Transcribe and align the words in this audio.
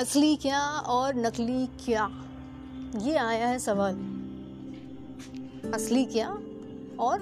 असली 0.00 0.36
क्या 0.36 0.60
और 0.68 1.14
नकली 1.14 1.66
क्या? 1.66 2.08
ये 3.00 3.16
आया 3.16 3.48
है 3.48 3.58
सवाल। 3.58 3.94
असली 5.74 6.04
क्या 6.04 6.28
और 6.98 7.18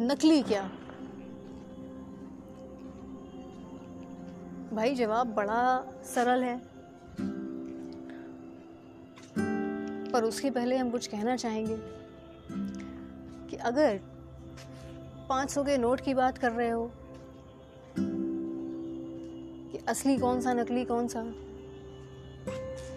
नकली 0.00 0.42
क्या? 0.42 0.62
भाई 4.72 4.94
जवाब 4.94 5.26
बड़ा 5.26 5.84
सरल 6.04 6.42
है। 6.42 6.62
पर 10.12 10.24
उसके 10.24 10.50
पहले 10.50 10.76
हम 10.76 10.90
कुछ 10.90 11.06
कहना 11.06 11.36
चाहेंगे 11.36 11.76
कि 13.50 13.56
अगर 13.56 14.00
500 15.28 15.64
के 15.64 15.78
नोट 15.78 16.00
की 16.00 16.14
बात 16.14 16.38
कर 16.38 16.52
रहे 16.52 16.70
हो, 16.70 16.92
कि 19.72 19.78
असली 19.88 20.18
कौन 20.18 20.40
सा, 20.40 20.52
नकली 20.52 20.84
कौन 20.84 21.08
सा? 21.08 21.34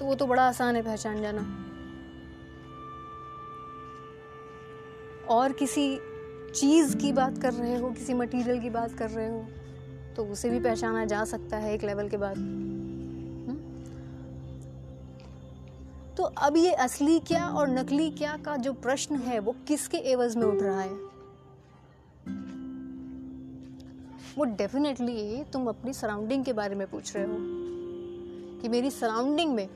तो 0.06 0.10
वो 0.10 0.16
तो 0.16 0.26
बड़ा 0.28 0.42
आसान 0.48 0.76
है 0.76 0.82
पहचान 0.82 1.22
जाना। 1.22 1.42
और 5.30 5.52
किसी 5.52 6.00
चीज़ 6.56 6.98
की 6.98 7.12
बात 7.14 7.38
कर 7.38 7.54
रहे 7.54 7.78
हो, 7.78 7.90
किसी 7.92 8.14
मटेरियल 8.14 8.60
की 8.62 8.70
बात 8.70 8.92
कर 8.94 9.10
रहे 9.10 9.30
हो 9.30 9.46
तो 10.16 10.26
उसे 10.26 10.50
भी 10.50 10.60
पहचाना 10.60 11.06
जा 11.06 11.24
सकता 11.26 11.58
है 11.58 11.74
एक 11.74 11.84
लेवल 11.84 12.10
के 12.10 12.18
बाद। 12.18 12.38
हम्म? 12.38 13.56
तो 16.16 16.24
अब 16.24 16.58
ये 16.58 16.74
असली 16.74 17.20
क्या 17.20 17.48
और 17.48 17.70
नकली 17.70 18.10
क्या 18.12 18.38
का 18.46 18.56
जो 18.58 18.74
प्रश्न 18.74 19.16
है, 19.16 19.40
वो 19.40 19.56
किसके 19.68 19.98
एवज 19.98 20.36
में 20.36 20.46
उठ 20.46 20.62
रहा 20.62 20.82
है? 20.82 20.94
वो 24.38 24.44
डेफिनेटली 24.44 25.44
तुम 25.44 25.68
अपनी 25.68 25.94
सराउंडिंग 25.94 26.46
के 26.46 26.54
बारे 26.54 26.76
में 26.76 26.88
पूछ 26.88 27.16
रहे 27.16 27.26
हो 27.26 27.38
कि 28.62 28.70
मेरी 28.70 28.92
सराउंडिंग 28.92 29.56
में 29.56 29.68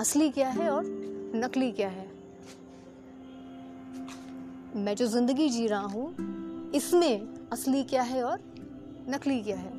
असली 0.00 0.28
क्या 0.30 0.48
है 0.48 0.68
और 0.70 0.84
नकली 1.34 1.70
क्या 1.72 1.88
है? 1.88 2.06
मैं 4.76 4.94
जो 4.96 5.06
ज़िंदगी 5.06 5.48
जी 5.48 5.66
रहा 5.66 5.86
हूँ, 5.86 6.70
इसमें 6.74 7.48
असली 7.52 7.82
क्या 7.84 8.02
है 8.02 8.22
और 8.24 8.38
नकली 9.08 9.42
क्या 9.42 9.56
है? 9.56 9.72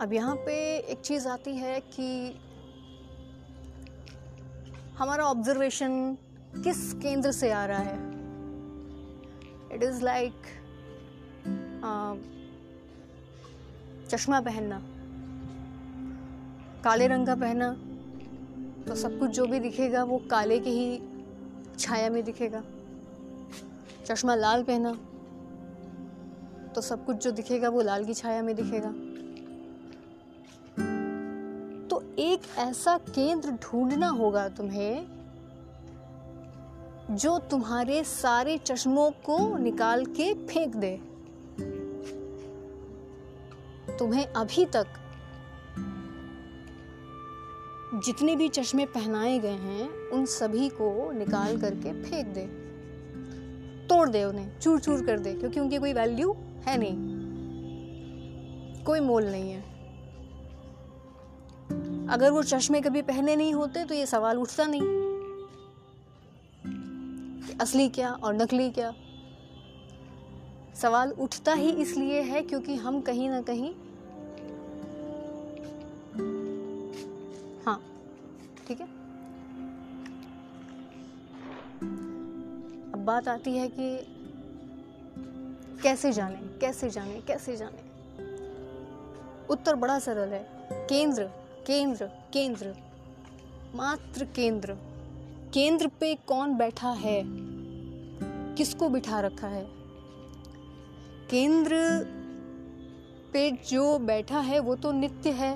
अब 0.00 0.12
यहाँ 0.12 0.34
पे 0.36 0.54
एक 0.76 1.00
चीज़ 1.00 1.28
आती 1.28 1.56
है 1.56 1.80
कि 1.80 2.08
हमारा 4.98 5.24
ऑब्जर्वेशन 5.24 6.16
किस 6.64 6.92
केंद्र 6.94 7.32
से 7.32 7.50
आ 7.50 7.64
रहा 7.66 7.78
है? 7.78 7.98
इट 9.74 9.82
इज़ 9.82 10.02
लाइक 10.04 10.34
चश्मा 14.10 14.40
पहनना। 14.40 14.80
काले 16.84 17.06
रंग 17.06 17.26
का 17.26 17.34
पहना 17.34 17.70
तो 18.86 18.94
सब 18.94 19.18
कुछ 19.18 19.30
जो 19.30 19.46
भी 19.46 19.58
दिखेगा 19.60 20.02
वो 20.04 20.18
काले 20.30 20.58
के 20.58 20.70
ही 20.70 21.00
छाया 21.78 22.08
में 22.10 22.22
दिखेगा। 22.24 22.62
चश्मा 24.06 24.34
लाल 24.34 24.62
पहना 24.62 24.92
तो 26.74 26.80
सब 26.80 27.04
कुछ 27.06 27.16
जो 27.16 27.30
दिखेगा 27.30 27.68
वो 27.68 27.80
लाल 27.82 28.04
की 28.04 28.14
छाया 28.14 28.42
में 28.42 28.54
दिखेगा। 28.56 28.90
तो 31.88 32.02
एक 32.18 32.40
ऐसा 32.58 32.96
केंद्र 32.98 33.50
ढूंढना 33.62 34.08
होगा 34.08 34.48
तुम्हें, 34.48 35.06
जो 37.12 37.38
तुम्हारे 37.50 38.02
सारे 38.04 38.56
चश्मों 38.58 39.10
को 39.24 39.38
निकाल 39.58 40.04
के 40.10 40.32
फेंक 40.46 40.76
दे। 40.76 40.96
तुम्हें 43.98 44.26
अभी 44.26 44.64
तक 44.66 44.99
जितने 47.94 48.36
भी 48.36 48.48
चश्मे 48.48 48.86
पहनाए 48.86 49.38
गए 49.38 49.48
हैं, 49.48 50.10
उन 50.10 50.26
सभी 50.26 50.68
को 50.68 51.12
निकाल 51.12 51.60
करके 51.60 52.02
फेंक 52.02 52.26
दे। 52.26 52.46
तोड़ 53.86 54.08
दे 54.08 54.24
उन्हें 54.24 54.58
चूर 54.60 54.80
चूर 54.80 55.06
कर 55.06 55.18
दे, 55.18 55.34
क्योंकि 55.34 55.60
उनकी 55.60 55.78
कोई 55.78 55.92
वैल्यू 55.92 56.32
है 56.66 56.76
नहीं। 56.78 56.94
कोई 58.84 59.00
मोल 59.00 59.24
नहीं 59.24 59.50
है। 59.50 59.60
अगर 62.08 62.30
वो 62.30 62.42
चश्मे 62.42 62.80
कभी 62.80 63.02
पहने 63.02 63.36
नहीं 63.36 63.54
होते 63.54 63.84
तो 63.84 63.94
ये 63.94 64.06
सवाल 64.06 64.38
उठता 64.38 64.64
नहीं। 64.66 65.00
असली 67.58 67.88
क्या 67.88 68.12
और 68.12 68.34
नकली 68.34 68.70
क्या? 68.70 68.94
सवाल 70.74 71.10
उठता 71.10 71.52
ही 71.52 71.70
इसलिए 71.70 72.20
है 72.20 72.42
क्योंकि 72.42 72.74
हम 72.74 73.00
कहीं 73.00 73.30
ना 73.30 73.42
कहीं 73.42 73.74
ठीक 78.70 78.80
है? 78.80 78.86
अब 82.92 83.02
बात 83.06 83.28
आती 83.28 83.56
है 83.56 83.68
कि 83.68 83.98
कैसे 85.82 86.12
जाने 86.12 86.36
कैसे 86.36 86.90
जाने 86.90 87.20
कैसे 87.20 87.56
जाने? 87.56 87.78
उत्तर 89.50 89.74
बड़ा 89.74 89.98
सरल 89.98 90.28
है। 90.28 90.48
केंद्र 90.72 91.24
केंद्र 91.66 92.06
केंद्र, 92.06 92.76
मात्र 93.74 94.24
केंद्र। 94.24 94.76
केंद्र 95.54 95.86
पे 95.86 96.14
कौन 96.14 96.56
बैठा 96.56 96.90
है? 96.90 97.22
किसको 98.54 98.88
बिठा 98.88 99.20
रखा 99.20 99.48
है? 99.48 99.66
केंद्र 101.30 101.74
पे 103.32 103.50
जो 103.50 103.98
बैठा 103.98 104.40
है, 104.40 104.58
वो 104.58 104.76
तो 104.76 104.92
नित्य 104.92 105.30
है, 105.30 105.54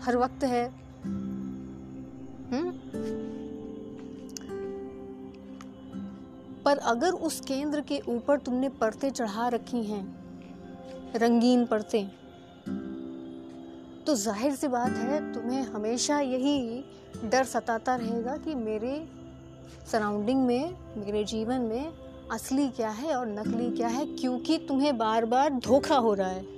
हर 0.00 0.16
वक्त 0.16 0.44
है? 0.44 0.84
पर 6.64 6.78
अगर 6.78 7.10
उस 7.10 7.40
केंद्र 7.40 7.80
के 7.80 8.00
ऊपर 8.08 8.38
तुमने 8.38 8.68
परतें 8.68 9.10
चढ़ा 9.10 9.48
रखी 9.48 9.82
हैं, 9.84 10.04
रंगीन 11.16 11.64
परतें 11.66 12.06
तो 14.06 14.14
ज़ाहिर 14.14 14.54
सी 14.54 14.68
बात 14.68 14.90
है 14.90 15.32
तुम्हें 15.32 15.62
हमेशा 15.62 16.20
यही 16.20 16.84
डर 17.24 17.44
सताता 17.44 17.94
रहेगा 17.96 18.36
कि 18.36 18.54
मेरे 18.54 19.06
सराउंडिंग 19.92 20.46
में, 20.46 20.74
मेरे 20.96 21.24
जीवन 21.24 21.60
में 21.60 21.92
असली 22.32 22.68
क्या 22.68 22.90
है 22.90 23.14
और 23.14 23.26
नकली 23.28 23.70
क्या 23.70 23.88
है, 23.88 24.06
क्योंकि 24.06 24.58
तुम्हें 24.58 24.96
बार 24.98 25.24
बार 25.24 25.50
धोखा 25.50 25.96
हो 25.96 26.14
रहा 26.14 26.28
है। 26.28 26.53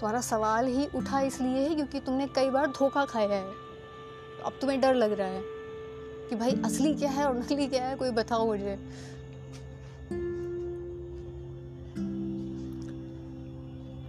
तुम्हारा 0.00 0.20
सवाल 0.20 0.66
ही 0.66 0.86
उठा 0.94 1.20
इसलिए 1.20 1.68
है 1.68 1.74
क्योंकि 1.74 2.00
तुमने 2.00 2.26
कई 2.26 2.50
बार 2.50 2.66
धोखा 2.66 3.04
खाया 3.04 3.28
है। 3.28 3.44
तो 3.44 4.44
अब 4.46 4.52
तुम्हें 4.60 4.80
डर 4.80 4.94
लग 4.94 5.12
रहा 5.12 5.28
है 5.28 5.42
कि 6.28 6.36
भाई 6.36 6.52
असली 6.64 6.94
क्या 6.94 7.10
है 7.10 7.26
और 7.26 7.38
नकली 7.38 7.66
क्या 7.66 7.84
है, 7.84 7.96
कोई 7.96 8.10
बताओ 8.10 8.46
मुझे। 8.46 8.76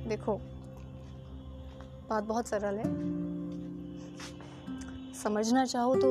देखो, 0.07 0.38
बात 2.09 2.23
बहुत 2.23 2.47
सरल 2.47 2.75
है। 2.75 2.84
समझना 5.13 5.66
चाहो 5.66 5.96
तो 5.96 6.09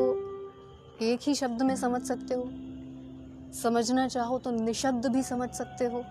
एक 1.02 1.20
ही 1.22 1.34
शब्द 1.34 1.62
में 1.62 1.76
समझ 1.76 2.02
सकते 2.02 2.34
हो। 2.34 2.50
समझना 3.52 4.08
चाहो 4.08 4.38
तो 4.38 4.50
निशब्द 4.50 5.06
भी 5.06 5.22
समझ 5.22 5.50
सकते 5.50 5.84
हो। 5.84 6.04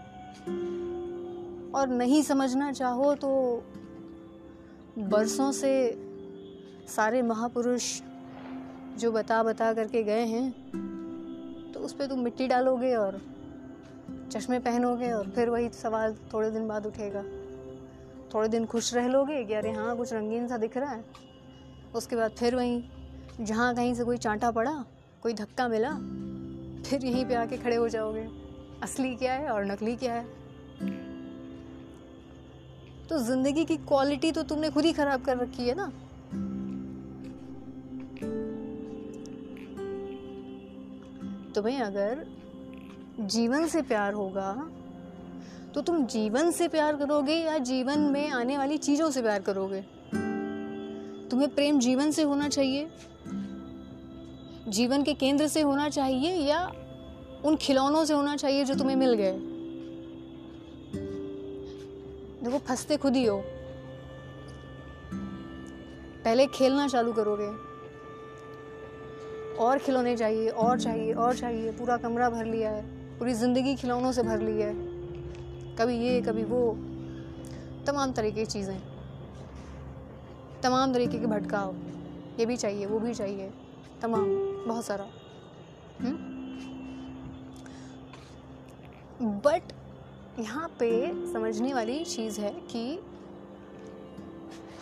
और 1.75 1.87
नहीं 1.87 2.21
समझना 2.23 2.71
चाहो 2.71 3.15
तो 3.15 3.63
बरसों 4.99 5.51
से 5.51 5.71
सारे 6.87 7.21
महापुरुष 7.21 8.01
जो 8.97 9.11
बता 9.11 9.43
बता 9.43 9.73
करके 9.73 10.03
गए 10.03 10.25
हैं 10.25 10.51
तो 11.73 11.79
उस 11.79 11.93
पर 11.93 12.05
तुम 12.05 12.19
मिट्टी 12.19 12.47
डालोगे 12.47 12.95
और 12.95 13.21
चश्मे 14.31 14.59
पहनोगे 14.59 15.11
और 15.11 15.29
फिर 15.29 15.49
वही 15.49 15.69
सवाल 15.69 16.15
थोड़े 16.33 16.51
दिन 16.51 16.67
बाद 16.67 16.85
उठेगा। 16.85 17.23
थोड़े 18.33 18.47
दिन 18.47 18.65
खुश 18.65 18.93
रह 18.93 19.07
लोगे 19.07 19.43
कि 19.45 19.53
अरे 19.53 19.71
हाँ 19.71 19.95
कुछ 19.97 20.13
रंगीन 20.13 20.47
सा 20.47 20.57
दिख 20.57 20.77
रहा 20.77 20.91
है। 20.91 21.03
उसके 21.95 22.15
बाद 22.15 22.31
फिर 22.31 22.55
वहीं, 22.55 22.81
जहाँ 23.41 23.75
कहीं 23.75 23.93
से 23.95 24.03
कोई 24.03 24.17
चांटा 24.17 24.51
पड़ा, 24.51 24.85
कोई 25.23 25.33
धक्का 25.33 25.67
मिला, 25.67 25.91
फिर 26.89 27.05
यहीं 27.05 27.25
पे 27.25 27.35
आके 27.35 27.57
खड़े 27.57 27.75
हो 27.75 27.87
जाओगे। 27.89 28.27
असली 28.83 29.15
क्या 29.15 29.33
है 29.33 29.49
और 29.49 29.65
नकली 29.65 29.95
क्या 29.95 30.13
है? 30.13 30.38
तो 33.09 33.17
ज़िंदगी 33.17 33.63
की 33.65 33.75
क्वालिटी 33.77 34.31
तो 34.31 34.43
तुमने 34.43 34.69
खुद 34.69 34.85
ही 34.85 34.91
खराब 34.93 35.21
कर 35.21 35.37
रखी 35.37 35.67
है 35.67 35.75
ना? 35.75 35.85
तुम्हें 41.55 41.79
अगर 41.81 42.25
जीवन 43.19 43.67
से 43.67 43.81
प्यार 43.81 44.13
होगा 44.13 44.51
तो 45.73 45.81
तुम 45.81 46.05
जीवन 46.05 46.51
से 46.51 46.67
प्यार 46.67 46.95
करोगे 46.95 47.35
या 47.35 47.57
जीवन 47.57 47.99
में 47.99 48.29
आने 48.29 48.57
वाली 48.57 48.77
चीज़ों 48.77 49.09
से 49.11 49.21
प्यार 49.21 49.41
करोगे? 49.41 49.81
तुम्हें 51.29 51.49
प्रेम 51.55 51.79
जीवन 51.79 52.11
से 52.11 52.23
होना 52.23 52.49
चाहिए, 52.49 52.89
जीवन 54.67 55.03
के 55.03 55.13
केंद्र 55.13 55.47
से 55.47 55.61
होना 55.61 55.89
चाहिए 55.89 56.35
या 56.47 56.65
उन 57.45 57.55
खिलौनों 57.55 58.05
से 58.05 58.13
होना 58.13 58.35
चाहिए 58.35 58.63
जो 58.65 58.75
तुम्हें 58.75 58.95
मिल 58.95 59.13
गए? 59.13 59.39
देखो, 62.43 62.57
फंसते 62.57 62.97
खुद 62.97 63.15
ही 63.15 63.25
हो। 63.25 63.43
पहले 66.23 66.47
खेलना 66.47 66.87
चालू 66.87 67.13
करोगे। 67.13 67.69
और 69.55 69.77
खिलौने 69.77 70.17
चाहिए, 70.17 70.49
और 70.49 70.79
चाहिए 70.79 71.13
और 71.13 71.35
चाहिए। 71.35 71.71
पूरा 71.71 71.97
कमरा 71.97 72.29
भर 72.29 72.45
लिया 72.45 72.69
है। 72.69 72.99
पूरी 73.19 73.33
ज़िंदगी 73.33 73.75
खिलौनों 73.75 74.11
से 74.11 74.23
भर 74.23 74.39
ली 74.39 74.61
है। 74.61 74.73
कभी 75.75 75.97
ये, 75.97 76.21
कभी 76.21 76.43
वो। 76.43 76.77
तमाम 77.87 78.11
तरीके 78.11 78.39
की 78.39 78.45
चीज़ें। 78.45 78.81
तमाम 80.63 80.93
तरीके 80.93 81.19
के 81.19 81.25
भटकाव। 81.25 81.75
ये 82.39 82.45
भी 82.45 82.57
चाहिए, 82.57 82.85
वो 82.85 82.99
भी 82.99 83.13
चाहिए। 83.13 83.53
तमाम, 84.01 84.25
बहुत 84.67 84.85
सारा। 84.85 85.07
बट 89.21 89.61
यहाँ 90.39 90.67
पे 90.79 91.07
समझने 91.33 91.73
वाली 91.73 92.05
चीज़ 92.05 92.41
है 92.41 92.51
कि 92.51 92.99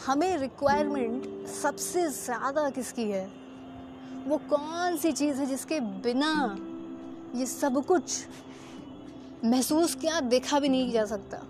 हमें 0.05 0.37
रिक्वायरमेंट 0.37 1.47
सबसे 1.47 2.07
ज़्यादा 2.07 2.69
किसकी 2.69 3.03
है? 3.03 3.31
वो 4.27 4.37
कौन 4.37 4.97
सी 4.97 5.11
चीज़ 5.11 5.39
है 5.39 5.45
जिसके 5.45 5.79
बिना 5.79 6.57
ये 7.35 7.45
सब 7.45 7.85
कुछ 7.85 8.27
महसूस 9.45 9.95
किया 9.95 10.19
देखा 10.19 10.59
भी 10.59 10.69
नहीं 10.69 10.91
जा 10.91 11.05
सकता? 11.05 11.41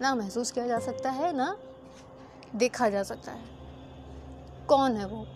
ना 0.00 0.14
महसूस 0.14 0.50
किया 0.50 0.66
जा 0.66 0.78
सकता 0.78 1.10
है, 1.10 1.36
ना 1.36 1.56
देखा 2.56 2.88
जा 2.88 3.02
सकता 3.02 3.32
है। 3.32 3.44
कौन 4.68 4.92
है 4.92 5.06
वो? 5.06 5.26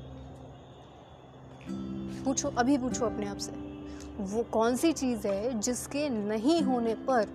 पूछो, 2.24 2.48
अभी 2.48 2.78
पूछो 2.78 3.06
अपने 3.06 3.26
आप 3.26 3.36
से। 3.36 3.73
वो 4.20 4.42
कौन 4.42 4.76
सी 4.76 4.92
चीज़ 4.92 5.26
है 5.26 5.60
जिसके 5.60 6.08
नहीं 6.08 6.62
होने 6.62 6.94
पर 6.94 7.28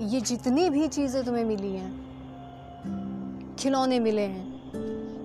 ये 0.00 0.20
जितनी 0.20 0.70
भी 0.70 0.88
चीज़ें 0.88 1.24
तुम्हें 1.24 1.44
मिली 1.44 1.72
हैं 1.72 2.08
खिलौने 3.58 3.98
मिले 4.00 4.22
हैं 4.22 4.46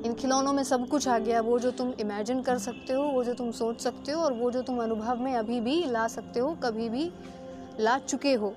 इन 0.04 0.13
खिलौनों 0.13 0.54
में 0.54 0.63
सब 0.63 0.88
कुछ 0.88 1.07
आ 1.07 1.18
गया 1.19 1.42
वो 1.42 1.60
जो 1.60 1.71
तुम 1.71 1.94
इमेजिन 2.00 2.42
कर 2.42 2.57
सकते 2.57 2.94
हो 2.94 3.04
वो 3.04 3.24
जो 3.24 3.33
तुम 3.33 3.51
सोच 3.51 3.81
सकते 3.81 4.12
हो 4.12 4.21
और 4.21 4.33
वो 4.33 4.51
जो 4.51 4.62
तुम 4.62 4.83
अनुभव 4.83 5.21
में 5.21 5.36
अभी 5.36 5.62
भी 5.62 5.86
ला 5.86 6.07
सकते 6.07 6.39
हो 6.39 6.56
कभी 6.63 6.89
भी 6.89 7.12
ला 7.80 7.98
चुके 7.98 8.33
हो 8.33 8.54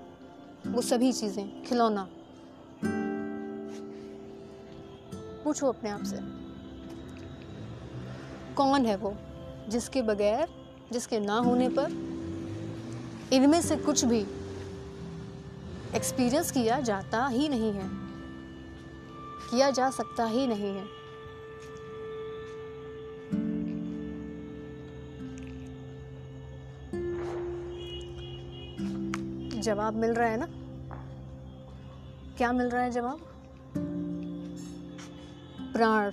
वो 0.66 0.82
सभी 0.82 1.12
चीज़ें 1.12 1.62
खिलौना। 1.62 2.08
पूछो 5.44 5.66
अपने 5.66 5.90
आप 5.90 6.02
से 6.02 6.18
कौन 8.54 8.86
है 8.86 8.96
वो 8.96 9.14
जिसके 9.68 10.02
बगैर 10.02 10.65
जिसके 10.92 11.20
ना 11.20 11.38
होने 11.38 11.68
पर 11.68 11.90
इनमें 13.32 13.62
से 13.62 13.76
कुछ 13.76 14.04
भी 14.04 14.26
एक्सपीरियंस 15.94 16.50
किया 16.50 16.80
जाता 16.80 17.26
ही 17.26 17.48
नहीं 17.48 17.72
है। 17.72 17.90
किया 19.50 19.70
जा 19.70 19.90
सकता 19.90 20.24
ही 20.24 20.46
नहीं 20.46 20.76
है। 20.76 21.06
जवाब 29.60 29.94
मिल 29.94 30.10
रहा 30.10 30.28
है 30.28 30.36
ना? 30.36 30.46
क्या 32.36 32.52
मिल 32.52 32.66
रहा 32.66 32.82
है 32.82 32.90
जवाब? 32.90 33.20
प्राण। 35.72 36.10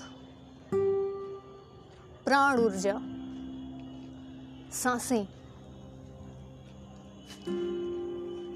प्राण 2.26 2.60
ऊर्जा। 2.60 3.13
साँसें। 4.74 5.28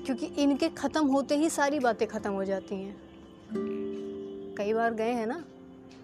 क्योंकि 0.06 0.26
इनके 0.26 0.70
ख़त्म 0.70 1.08
होते 1.08 1.38
ही 1.38 1.50
सारी 1.50 1.80
बातें 1.80 2.08
ख़त्म 2.08 2.32
हो 2.32 2.44
जाती 2.44 2.76
हैं। 2.76 2.98
कई 4.58 4.74
बार 4.74 4.94
गए 4.94 5.12
हैं 5.12 5.28
ना? 5.28 5.46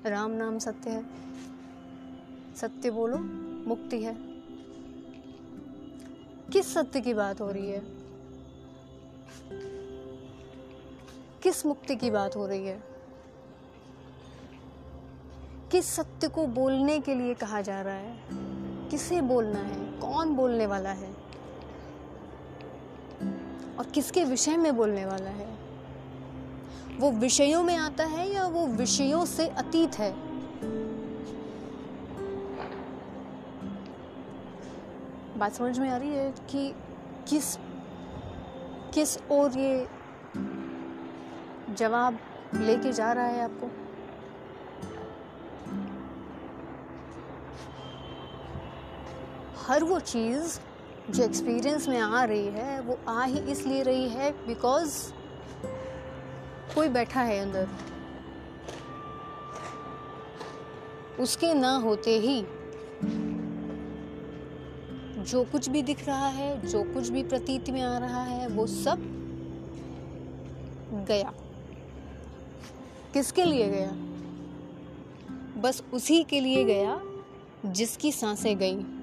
राम 0.06 0.32
नाम 0.32 0.60
सत्य 0.60 0.90
है। 0.90 1.06
सत्य 2.56 2.92
बोलो, 2.92 3.18
मुक्ति 3.70 4.04
है। 4.04 4.18
किस 6.52 6.74
सत्य 6.74 7.02
की 7.02 7.14
बात 7.14 7.42
हो 7.42 7.52
रही 7.52 7.70
है? 7.70 7.82
किस 11.44 11.66
मुक्ति 11.66 11.96
की 11.96 12.12
बात 12.12 12.36
हो 12.36 12.48
रही 12.48 12.66
है? 12.66 12.84
किस 15.72 15.86
सत्य 15.86 16.28
को 16.28 16.48
बोलने 16.48 17.00
के 17.00 17.16
लिए 17.16 17.34
कहा 17.34 17.62
जा 17.62 17.82
रहा 17.82 17.94
है? 17.94 18.43
किसे 18.90 19.22
बोलना 19.22 19.60
है? 19.60 20.00
कौन 20.00 20.36
बोलने 20.36 20.66
वाला 20.66 20.90
है? 20.90 21.14
और 23.80 23.86
किसके 23.86 24.24
विषय 24.24 24.58
में 24.58 24.76
बोलने 24.78 25.06
वाला 25.06 25.30
है? 25.30 25.58
वो 27.00 27.12
विषयों 27.12 27.64
में 27.64 27.78
आता 27.78 28.04
है 28.04 28.34
या 28.34 28.48
वो 28.48 28.68
विषयों 28.68 29.26
से 29.26 29.48
अतीत 29.48 29.96
है? 29.96 30.34
बात 35.38 35.54
समझ 35.54 35.80
में 35.80 35.90
आ 35.90 35.98
रही 35.98 36.10
है 36.10 36.34
कि 36.50 36.76
किस 37.28 37.58
किस 38.94 39.18
और 39.18 39.58
ये 39.58 39.88
जवाब 41.74 42.20
लेके 42.56 42.94
जा 42.94 43.14
रहा 43.14 43.26
है 43.26 43.44
आपको? 43.44 43.83
हर 49.68 49.84
वो 49.84 50.00
चीज़ 50.00 50.60
जो 51.12 51.24
एक्सपीरियंस 51.24 51.88
में 51.88 52.00
आ 52.00 52.24
रही 52.24 52.46
है, 52.46 52.82
वो 52.82 53.00
आ 53.08 53.24
ही 53.24 53.40
इसलिए 53.40 53.84
रही 53.84 54.10
है 54.10 54.48
बिकॉज़ 54.48 55.12
कोई 56.76 56.88
बैठा 56.88 57.22
है 57.22 57.40
अंदर। 57.40 57.68
उसके 61.20 61.54
ना 61.54 61.76
होते 61.76 62.20
ही 62.20 62.46
जो 65.24 65.44
कुछ 65.44 65.70
भी 65.70 65.82
दिख 65.82 66.08
रहा 66.08 66.28
है, 66.28 66.68
जो 66.68 66.84
कुछ 66.84 67.10
भी 67.10 67.24
प्रतीत 67.24 67.70
में 67.70 67.82
आ 67.82 67.98
रहा 67.98 68.24
है, 68.24 68.48
वो 68.48 68.68
सब 68.68 68.98
गया। 71.08 71.34
किसके 73.14 73.46
लिए 73.46 73.70
गया? 73.70 73.92
बस 75.62 75.84
उसी 75.94 76.24
के 76.24 76.40
लिए 76.40 76.64
गया 76.64 77.02
जिसकी 77.66 78.12
साँसें 78.12 78.58
गई। 78.58 79.03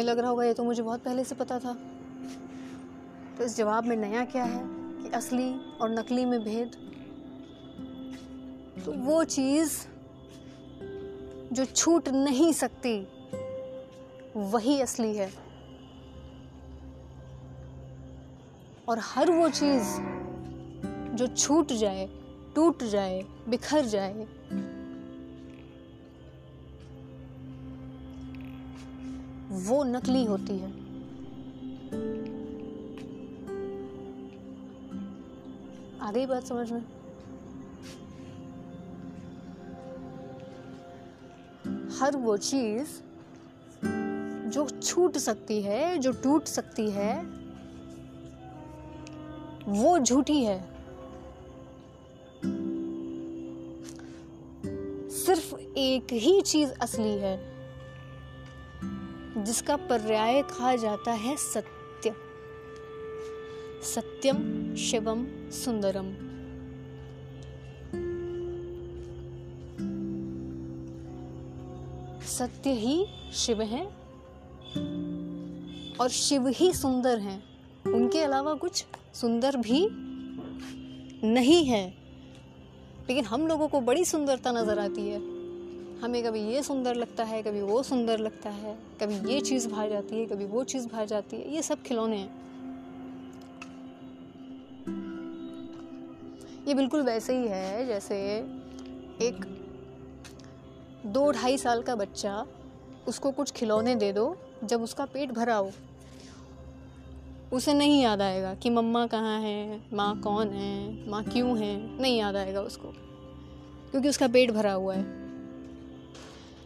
तुम्हें 0.00 0.14
लग 0.14 0.20
रहा 0.20 0.30
होगा, 0.30 0.44
ये 0.44 0.54
तो 0.54 0.64
मुझे 0.64 0.82
बहुत 0.82 1.02
पहले 1.04 1.24
से 1.24 1.34
पता 1.34 1.58
था। 1.58 1.72
तो 3.38 3.44
इस 3.44 3.56
जवाब 3.56 3.84
में 3.84 3.96
नया 3.96 4.24
क्या 4.24 4.44
है 4.44 4.62
कि 5.02 5.08
असली 5.08 5.48
और 5.80 5.90
नकली 5.90 6.24
में 6.24 6.40
भेद? 6.44 6.76
तो 8.84 8.92
वो 8.92 9.24
चीज़ 9.24 9.72
जो 11.52 11.64
छूट 11.64 12.08
नहीं 12.08 12.52
सकती, 12.52 12.96
वही 14.36 14.80
असली 14.80 15.16
है। 15.16 15.30
और 18.88 18.98
हर 18.98 19.30
वो 19.30 19.48
चीज़ 19.48 20.00
जो 21.14 21.26
छूट 21.26 21.72
जाए, 21.72 22.08
टूट 22.54 22.84
जाए, 22.84 23.22
बिखर 23.48 23.84
जाए 23.84 24.26
वो 29.50 29.84
नकली 29.84 30.24
होती 30.24 30.58
है। 30.58 30.90
आ 36.00 36.12
गई 36.12 36.26
बात 36.26 36.44
समझ 36.44 36.72
में? 36.72 36.84
हर 41.90 42.16
वो 42.16 42.36
चीज़ 42.36 42.88
जो 44.50 44.68
छूट 44.68 45.16
सकती 45.16 45.62
है, 45.62 45.98
जो 45.98 46.12
टूट 46.12 46.44
सकती 46.44 46.90
है, 46.90 47.22
वो 49.68 49.98
झूठी 49.98 50.44
है। 50.44 50.70
सिर्फ़ 55.10 55.54
एक 55.56 56.12
ही 56.12 56.40
चीज़ 56.40 56.72
असली 56.72 57.18
है। 57.18 57.49
जिसका 59.44 59.76
पर्याय 59.76 60.42
कहा 60.42 60.76
जाता 60.76 61.12
है 61.12 61.36
सत्य। 61.36 62.14
सत्यम 63.82 64.74
शिवम 64.74 65.50
सुंदरम। 65.50 66.12
सत्य 72.26 72.70
ही 72.70 73.06
शिव 73.34 73.62
है 73.62 73.86
और 75.96 76.08
शिव 76.08 76.48
ही 76.48 76.72
सुंदर 76.72 77.18
हैं। 77.18 77.42
उनके 77.94 78.20
अलावा 78.20 78.54
कुछ 78.54 78.84
सुंदर 79.14 79.56
भी 79.56 79.88
नहीं 81.24 81.64
है। 81.64 81.94
लेकिन 83.08 83.24
हम 83.24 83.46
लोगों 83.46 83.68
को 83.68 83.80
बड़ी 83.80 84.04
सुंदरता 84.04 84.52
नज़र 84.52 84.78
आती 84.78 85.08
है। 85.08 85.39
हमें 86.02 86.22
कभी 86.24 86.40
ये 86.40 86.62
सुंदर 86.62 86.94
लगता 86.94 87.24
है, 87.24 87.42
कभी 87.42 87.60
वो 87.62 87.82
सुंदर 87.82 88.18
लगता 88.18 88.50
है, 88.50 88.78
कभी 89.00 89.32
ये 89.32 89.40
चीज़ 89.40 89.68
भा 89.68 89.86
जाती 89.86 90.20
है, 90.20 90.26
कभी 90.26 90.44
वो 90.44 90.64
चीज़ 90.64 90.88
भा 90.88 91.04
जाती 91.04 91.36
है। 91.36 91.54
ये 91.54 91.62
सब 91.62 91.82
खिलौने 91.82 92.16
हैं। 92.16 92.40
ये 96.68 96.74
बिल्कुल 96.74 97.02
वैसे 97.02 97.36
ही 97.38 97.48
है, 97.48 97.86
जैसे 97.86 98.16
एक 99.22 99.44
दो 101.06 101.30
ढाई 101.32 101.58
साल 101.58 101.82
का 101.82 101.94
बच्चा 101.94 102.46
उसको 103.08 103.30
कुछ 103.30 103.50
खिलौने 103.52 103.94
दे 103.94 104.12
दो, 104.12 104.36
जब 104.64 104.82
उसका 104.82 105.04
पेट 105.04 105.32
भरा 105.32 105.56
हो। 105.56 105.70
उसे 107.52 107.74
नहीं 107.74 108.02
याद 108.02 108.22
आएगा 108.22 108.54
कि 108.54 108.70
मम्मा 108.70 109.06
कहाँ 109.06 109.40
है, 109.40 109.80
माँ 109.92 110.20
कौन 110.20 110.48
है, 110.48 111.08
माँ 111.10 111.24
क्यों 111.24 111.58
है, 111.58 112.00
नहीं 112.00 112.18
याद 112.18 112.36
आएगा 112.36 112.60
उसको, 112.60 112.88
क्योंकि 113.90 114.08
उसका 114.08 114.28
पेट 114.28 114.50
भरा 114.50 114.72
हुआ 114.72 114.94
है। 114.94 115.19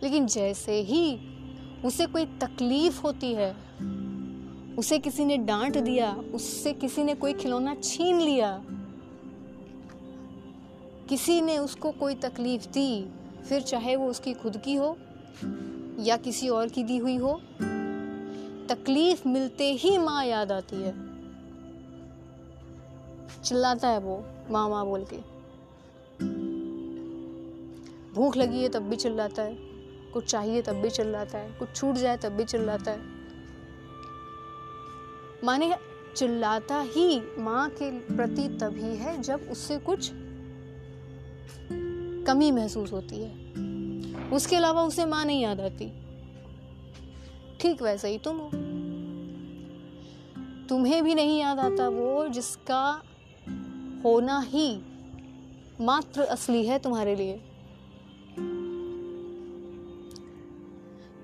लेकिन 0.05 0.27
जैसे 0.27 0.81
ही 0.81 1.19
उसे 1.85 2.07
कोई 2.07 2.27
तकलीफ़ 2.27 3.03
होती 3.03 3.35
है, 3.35 3.57
उसे 4.79 4.99
किसी 4.99 5.25
ने 5.25 5.37
डांट 5.37 5.79
दिया, 5.79 6.13
उससे 6.35 6.73
किसी 6.73 7.05
ने 7.05 7.15
कोई 7.15 7.33
खिलौना 7.33 7.75
छीन 7.75 8.21
लिया, 8.21 8.65
किसी 11.09 11.41
ने 11.41 11.59
उसको 11.59 11.91
कोई 11.91 12.15
तकलीफ़ 12.15 12.67
दी, 12.67 13.11
फिर 13.49 13.63
चाहे 13.63 13.97
वो 13.97 14.11
उसकी 14.11 14.35
खुद 14.35 14.57
की 14.57 14.75
हो 14.75 14.97
या 16.01 16.17
किसी 16.17 16.49
और 16.49 16.69
की 16.69 16.83
दी 16.83 16.97
हुई 16.97 17.17
हो, 17.17 17.41
तकलीफ़ 18.69 19.29
मिलते 19.29 19.73
ही 19.73 19.99
माँ 19.99 20.25
याद 20.25 20.53
आती 20.53 20.77
है। 20.77 20.93
चिल्लाता 23.43 23.89
है 23.89 23.99
वो 23.99 24.25
माँ 24.51 24.69
माँ 24.69 24.87
बोल 24.87 25.05
के। 25.05 25.17
भूख 28.13 28.37
लगी 28.37 28.63
है 28.63 28.69
तब 28.69 28.83
भी 28.83 28.97
चिल्लाता 28.97 29.43
है। 29.43 29.74
कुछ 30.15 30.25
चाहिए 30.25 30.63
तब 30.63 30.73
भी 30.73 30.91
चिल्लाता 30.91 31.39
है, 31.39 31.51
कुछ 31.53 31.75
छूट 31.75 31.95
जाए 31.95 32.17
तब 32.17 32.33
भी 32.33 32.45
चिल्लाता 32.45 32.91
है। 32.91 33.13
माने 35.45 35.75
चिल्लाता 36.17 36.81
ही 36.81 37.23
माँ 37.39 37.69
के 37.71 37.91
प्रति 38.17 38.49
तभी 38.61 38.97
है 38.97 39.23
जब 39.23 39.49
उससे 39.51 39.79
कुछ 39.79 40.11
कमी 42.27 42.51
महसूस 42.51 42.93
होती 42.93 43.21
है। 43.21 44.31
उसके 44.31 44.57
अलावा 44.57 44.83
उसे 44.83 45.05
माँ 45.05 45.25
नहीं 45.25 45.43
याद 45.43 45.61
आती। 45.61 45.91
ठीक 47.61 47.83
वैसे 47.83 48.09
ही 48.09 48.19
तुम 48.19 48.37
हो। 48.37 48.51
तुम्हें 50.69 51.03
भी 51.05 51.15
नहीं 51.15 51.41
याद 51.41 51.59
आता 51.59 51.89
वो 51.89 52.29
जिसका 52.29 53.03
होना 54.05 54.41
ही 54.41 54.69
मात्र 55.81 56.23
असली 56.23 56.67
है 56.67 56.79
तुम्हारे 56.79 57.15
लिए। 57.17 57.41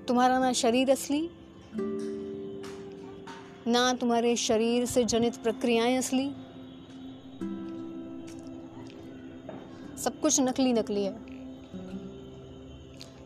तुम्हारा 0.07 0.39
ना 0.39 0.53
शरीर 0.53 0.91
असली, 0.91 1.29
ना 3.67 3.93
तुम्हारे 3.93 4.35
शरीर 4.35 4.85
से 4.85 5.03
जनित 5.03 5.35
प्रक्रियाएँ 5.35 5.97
असली। 5.97 6.29
सब 9.97 10.19
कुछ 10.21 10.39
नकली 10.39 10.73
नकली 10.73 11.03
है। 11.03 11.13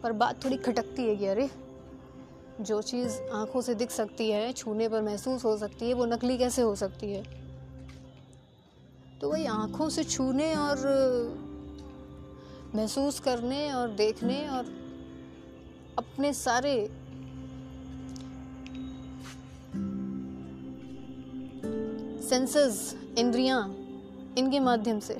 पर 0.03 0.11
बात 0.11 0.43
थोड़ी 0.45 0.57
खटकती 0.57 1.01
है 1.01 1.15
कि 1.15 1.25
अरे, 1.25 1.49
जो 2.61 2.81
चीज़ 2.81 3.21
आँखों 3.33 3.61
से 3.61 3.75
दिख 3.75 3.91
सकती 3.91 4.29
है, 4.31 4.53
छूने 4.53 4.89
पर 4.89 5.01
महसूस 5.01 5.45
हो 5.45 5.57
सकती 5.57 5.87
है, 5.87 5.93
वो 5.93 6.05
नकली 6.05 6.37
कैसे 6.37 6.61
हो 6.61 6.75
सकती 6.75 7.11
है? 7.11 7.23
तो 9.21 9.29
वही 9.29 9.45
आँखों 9.45 9.89
से 9.89 10.03
छूने 10.03 10.55
और 10.55 10.77
महसूस 12.75 13.19
करने 13.19 13.73
और 13.73 13.89
देखने 13.89 14.47
और 14.49 14.84
अपने 15.97 16.33
सारे 16.33 16.75
सेंसेस 22.21 22.95
इंद्रियाँ 23.17 23.75
इनके 24.37 24.59
माध्यम 24.59 24.99
से। 24.99 25.13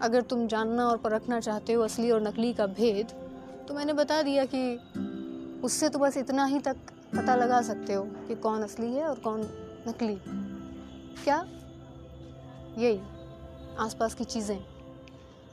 अगर 0.00 0.22
तुम 0.22 0.46
जानना 0.46 0.86
और 0.86 0.96
परखना 0.96 1.40
चाहते 1.40 1.72
हो 1.72 1.82
असली 1.82 2.10
और 2.10 2.22
नकली 2.22 2.52
का 2.52 2.66
भेद 2.66 3.06
तो 3.68 3.74
मैंने 3.74 3.92
बता 3.92 4.22
दिया 4.22 4.44
कि 4.54 4.62
उससे 5.64 5.88
तो 5.88 5.98
बस 5.98 6.16
इतना 6.16 6.44
ही 6.44 6.58
तक 6.58 6.76
पता 7.16 7.34
लगा 7.34 7.62
सकते 7.62 7.92
हो 7.92 8.02
कि 8.04 8.34
कौन 8.34 8.62
असली 8.62 8.92
है 8.92 9.04
और 9.04 9.18
कौन 9.18 9.40
नकली। 9.88 10.16
क्या? 11.24 11.36
यही, 12.78 13.00
आसपास 13.78 14.14
की 14.14 14.24
चीज़ें। 14.24 14.58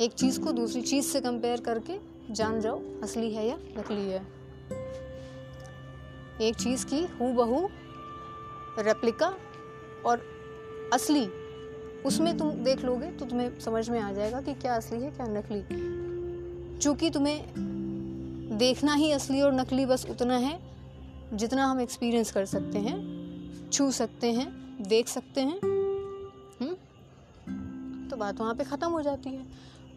एक 0.01 0.13
चीज़ 0.13 0.39
को 0.41 0.51
दूसरी 0.51 0.81
चीज़ 0.81 1.05
से 1.05 1.21
कंपेयर 1.21 1.61
करके 1.61 1.93
जान 2.29 2.59
जाओ, 2.61 2.81
असली 3.03 3.33
है 3.33 3.47
या 3.47 3.55
नकली 3.77 4.09
है 4.09 4.25
एक 6.41 6.55
चीज़ 6.55 6.85
की 6.85 7.01
हु 7.19 7.31
बहू 7.33 7.67
रेप्लिका 8.79 9.33
और 10.05 10.21
असली, 10.93 11.25
उसमें 12.05 12.37
तुम 12.37 12.51
देख 12.63 12.83
लोगे 12.85 13.11
तो 13.11 13.25
तुम्हें 13.25 13.59
समझ 13.59 13.89
में 13.89 13.99
आ 13.99 14.11
जाएगा 14.13 14.41
कि 14.41 14.53
क्या 14.53 14.75
असली 14.75 15.01
है, 15.01 15.11
क्या 15.11 15.25
नकली 15.29 16.79
चूँकि 16.79 17.09
तुम्हें 17.09 18.57
देखना 18.57 18.93
ही 18.93 19.11
असली 19.11 19.41
और 19.41 19.53
नकली 19.53 19.85
बस 19.85 20.05
उतना 20.09 20.37
है 20.37 20.59
जितना 21.33 21.65
हम 21.65 21.81
एक्सपीरियंस 21.81 22.31
कर 22.31 22.45
सकते 22.45 22.79
हैं, 22.79 23.69
छू 23.69 23.91
सकते 23.91 24.31
हैं, 24.31 24.47
देख 24.83 25.07
सकते 25.07 25.41
हैं 25.41 25.59
हुँ? 25.59 26.67
हम्म? 26.67 28.09
तो 28.09 28.17
बात 28.17 28.39
वहाँ 28.39 28.55
पे 28.55 28.63
ख़त्म 28.63 28.89
हो 28.89 29.01
जाती 29.01 29.29
है 29.29 29.45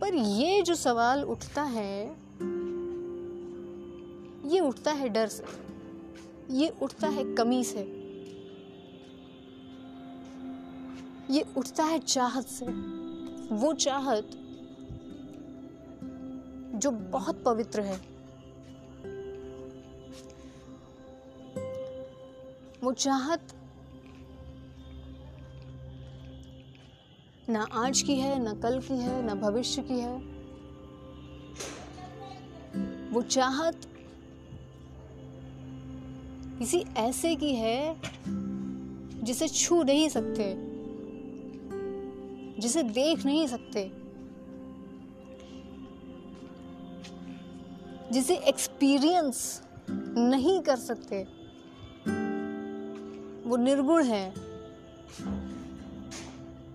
पर 0.04 0.14
ये 0.14 0.62
जो 0.62 0.74
सवाल 0.74 1.24
उठता 1.24 1.62
है, 1.62 2.10
ये 4.48 4.60
उठता 4.60 4.92
है 4.92 5.08
डर 5.08 5.26
से। 5.26 5.44
ये 6.50 6.74
उठता 6.82 7.08
है 7.08 7.34
कमी 7.34 7.64
से। 7.64 7.80
ये 11.30 11.44
उठता 11.56 11.84
है 11.84 11.98
चाहत 11.98 12.46
से। 12.46 12.66
वो 13.54 13.72
चाहत 13.72 14.30
जो 16.74 16.90
बहुत 16.90 17.42
पवित्र 17.44 17.80
है। 17.80 17.96
वो 22.84 22.92
चाहत 22.92 23.53
ना 27.48 27.66
आज 27.72 28.00
की 28.02 28.14
है, 28.14 28.38
ना 28.42 28.52
कल 28.54 28.78
की 28.80 28.94
है, 28.94 29.22
ना 29.22 29.34
भविष्य 29.34 29.82
की 29.82 29.98
है। 30.00 30.16
वो 33.10 33.22
चाहत 33.22 33.80
किसी 36.58 36.78
ऐसे 36.96 37.34
की 37.34 37.54
है 37.54 38.00
जिसे 39.24 39.48
छू 39.48 39.82
नहीं 39.82 40.08
सकते, 40.08 40.54
जिसे 42.60 42.82
देख 42.82 43.24
नहीं 43.26 43.46
सकते, 43.46 43.90
जिसे 48.12 48.36
एक्सपीरियंस 48.36 49.62
नहीं 49.90 50.60
कर 50.60 50.76
सकते। 50.76 51.22
वो 53.48 53.56
निर्गुण 53.56 54.04
है। 54.04 54.28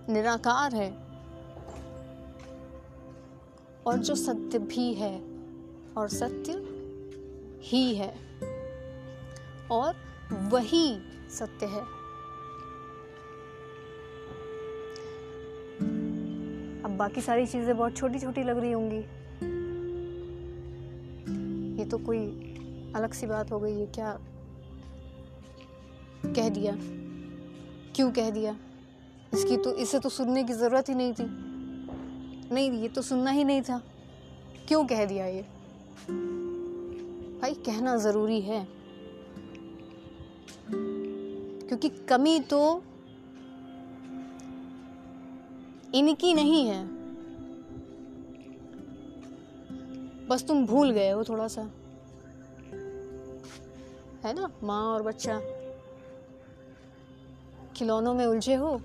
निराकार 0.09 0.75
है 0.75 0.89
और 3.87 3.97
जो 3.97 4.15
सत्य 4.15 4.59
भी 4.59 4.93
है 4.93 5.15
और 5.97 6.09
सत्य 6.09 6.53
ही 7.61 7.95
है 7.95 8.13
और 9.71 9.95
वही 10.31 10.87
सत्य 11.29 11.65
है। 11.65 11.81
अब 16.83 16.95
बाकी 16.97 17.21
सारी 17.21 17.45
चीज़ें 17.45 17.77
बहुत 17.77 17.95
छोटी 17.97 18.19
छोटी 18.19 18.43
लग 18.43 18.57
रही 18.57 18.71
होंगी। 18.71 19.03
ये 21.79 21.85
तो 21.85 21.97
कोई 21.97 22.25
अलग 22.95 23.13
सी 23.13 23.27
बात 23.27 23.51
हो 23.51 23.59
गई 23.59 23.79
है 23.79 23.85
क्या 23.85 24.17
कह 26.35 26.49
दिया? 26.49 26.73
क्यों 27.95 28.11
कह 28.11 28.29
दिया? 28.29 28.55
इसकी 29.33 29.57
तो 29.57 29.75
इसे 29.75 29.99
तो 29.99 30.09
सुनने 30.09 30.43
की 30.43 30.53
ज़रूरत 30.53 30.89
ही 30.89 30.95
नहीं 30.95 31.13
थी। 31.13 31.25
नहीं, 32.53 32.71
ये 32.71 32.87
तो 32.87 33.01
सुनना 33.01 33.31
ही 33.31 33.43
नहीं 33.43 33.61
था। 33.61 33.81
क्यों 34.67 34.85
कह 34.85 35.05
दिया 35.05 35.25
ये? 35.25 35.41
भाई, 37.41 37.53
कहना 37.53 37.97
ज़रूरी 37.97 38.41
है। 38.41 38.67
क्योंकि 41.67 41.89
कमी 41.89 42.39
तो 42.39 42.83
इनकी 45.95 46.33
नहीं 46.33 46.65
है। 46.67 46.99
बस 50.27 50.43
तुम 50.47 50.65
भूल 50.65 50.91
गए 50.91 51.11
हो 51.11 51.23
थोड़ा 51.23 51.47
सा 51.47 51.61
है 54.25 54.33
ना? 54.33 54.51
माँ 54.63 54.83
और 54.83 55.03
बच्चा। 55.03 55.41
खिलौनों 57.75 58.13
में 58.13 58.25
उलझे 58.25 58.55
हो? 58.55 58.81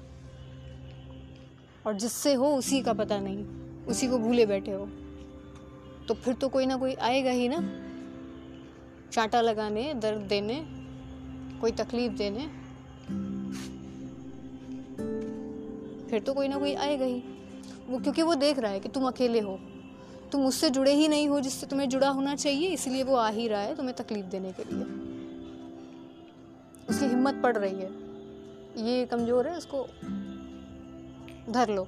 और 1.87 1.95
जिससे 1.95 2.35
हो 2.35 2.57
उसी 2.57 2.83
का 2.83 2.93
पता 2.93 3.19
नहीं, 3.19 3.45
उसी 3.87 4.09
को 4.09 4.19
भूले 4.19 4.47
बैठे 4.47 4.71
हो। 4.71 4.87
तो 6.09 6.15
फिर 6.15 6.35
तो 6.35 6.49
कोई 6.49 6.67
ना 6.67 6.77
कोई 6.77 6.95
आएगा 6.95 7.31
ही 7.31 7.49
ना। 7.49 7.61
चाटा 9.13 9.41
लगाने, 9.41 9.95
दर्द 9.95 10.21
देने, 10.21 10.67
कोई 11.61 11.73
तकलीफ़ 11.73 12.13
देने। 12.13 12.47
फिर 16.11 16.21
तो 16.21 16.35
कोई 16.35 16.49
ना 16.49 16.59
कोई 16.59 16.75
आएगा 16.75 17.05
ही। 17.05 17.23
वो 17.89 17.99
क्योंकि 17.99 18.23
वो 18.23 18.35
देख 18.35 18.59
रहा 18.59 18.73
है 18.73 18.81
कि 18.81 18.89
तुम 18.89 19.07
अकेले 19.07 19.41
हो। 19.41 19.59
तुम 20.33 20.47
उससे 20.47 20.71
जुड़े 20.71 20.93
ही 20.95 21.09
नहीं 21.09 21.29
हो 21.29 21.41
जिससे 21.41 21.67
तुम्हें 21.67 21.89
जुड़ा 21.89 22.09
होना 22.09 22.35
चाहिए, 22.35 22.69
इसलिए 22.69 23.03
वो 23.03 23.17
आ 23.17 23.29
ही 23.29 23.49
रहा 23.49 23.61
है 23.61 23.77
तुम्हें 23.77 23.97
तकलीफ़ 23.97 24.27
देने 24.27 24.53
के 24.53 24.75
लिए। 24.75 24.85
उसकी 26.89 27.07
हिम्मत 27.07 27.41
पड़ 27.43 27.57
रही 27.57 27.75
है। 27.75 27.91
ये 28.87 29.07
कमज़ोर 29.07 29.49
है, 29.49 29.57
उसको 29.57 29.87
धर 31.51 31.69
लो। 31.69 31.83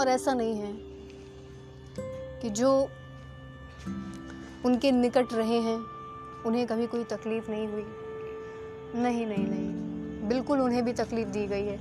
और 0.00 0.08
ऐसा 0.08 0.34
नहीं 0.34 0.54
है 0.54 0.72
कि 2.40 2.50
जो 2.50 2.88
उनके 4.66 4.90
निकट 4.90 5.32
रहे 5.32 5.60
हैं, 5.60 5.78
उन्हें 6.42 6.66
कभी 6.66 6.86
कोई 6.86 7.04
तकलीफ़ 7.04 7.50
नहीं 7.50 7.68
हुई। 7.68 7.84
नहीं 8.94 9.26
नहीं 9.26 9.46
नहीं। 9.46 9.82
बिल्कुल 10.28 10.60
उन्हें 10.60 10.84
भी 10.84 10.92
तकलीफ़ 10.92 11.28
दी 11.28 11.46
गई 11.46 11.66
है। 11.66 11.80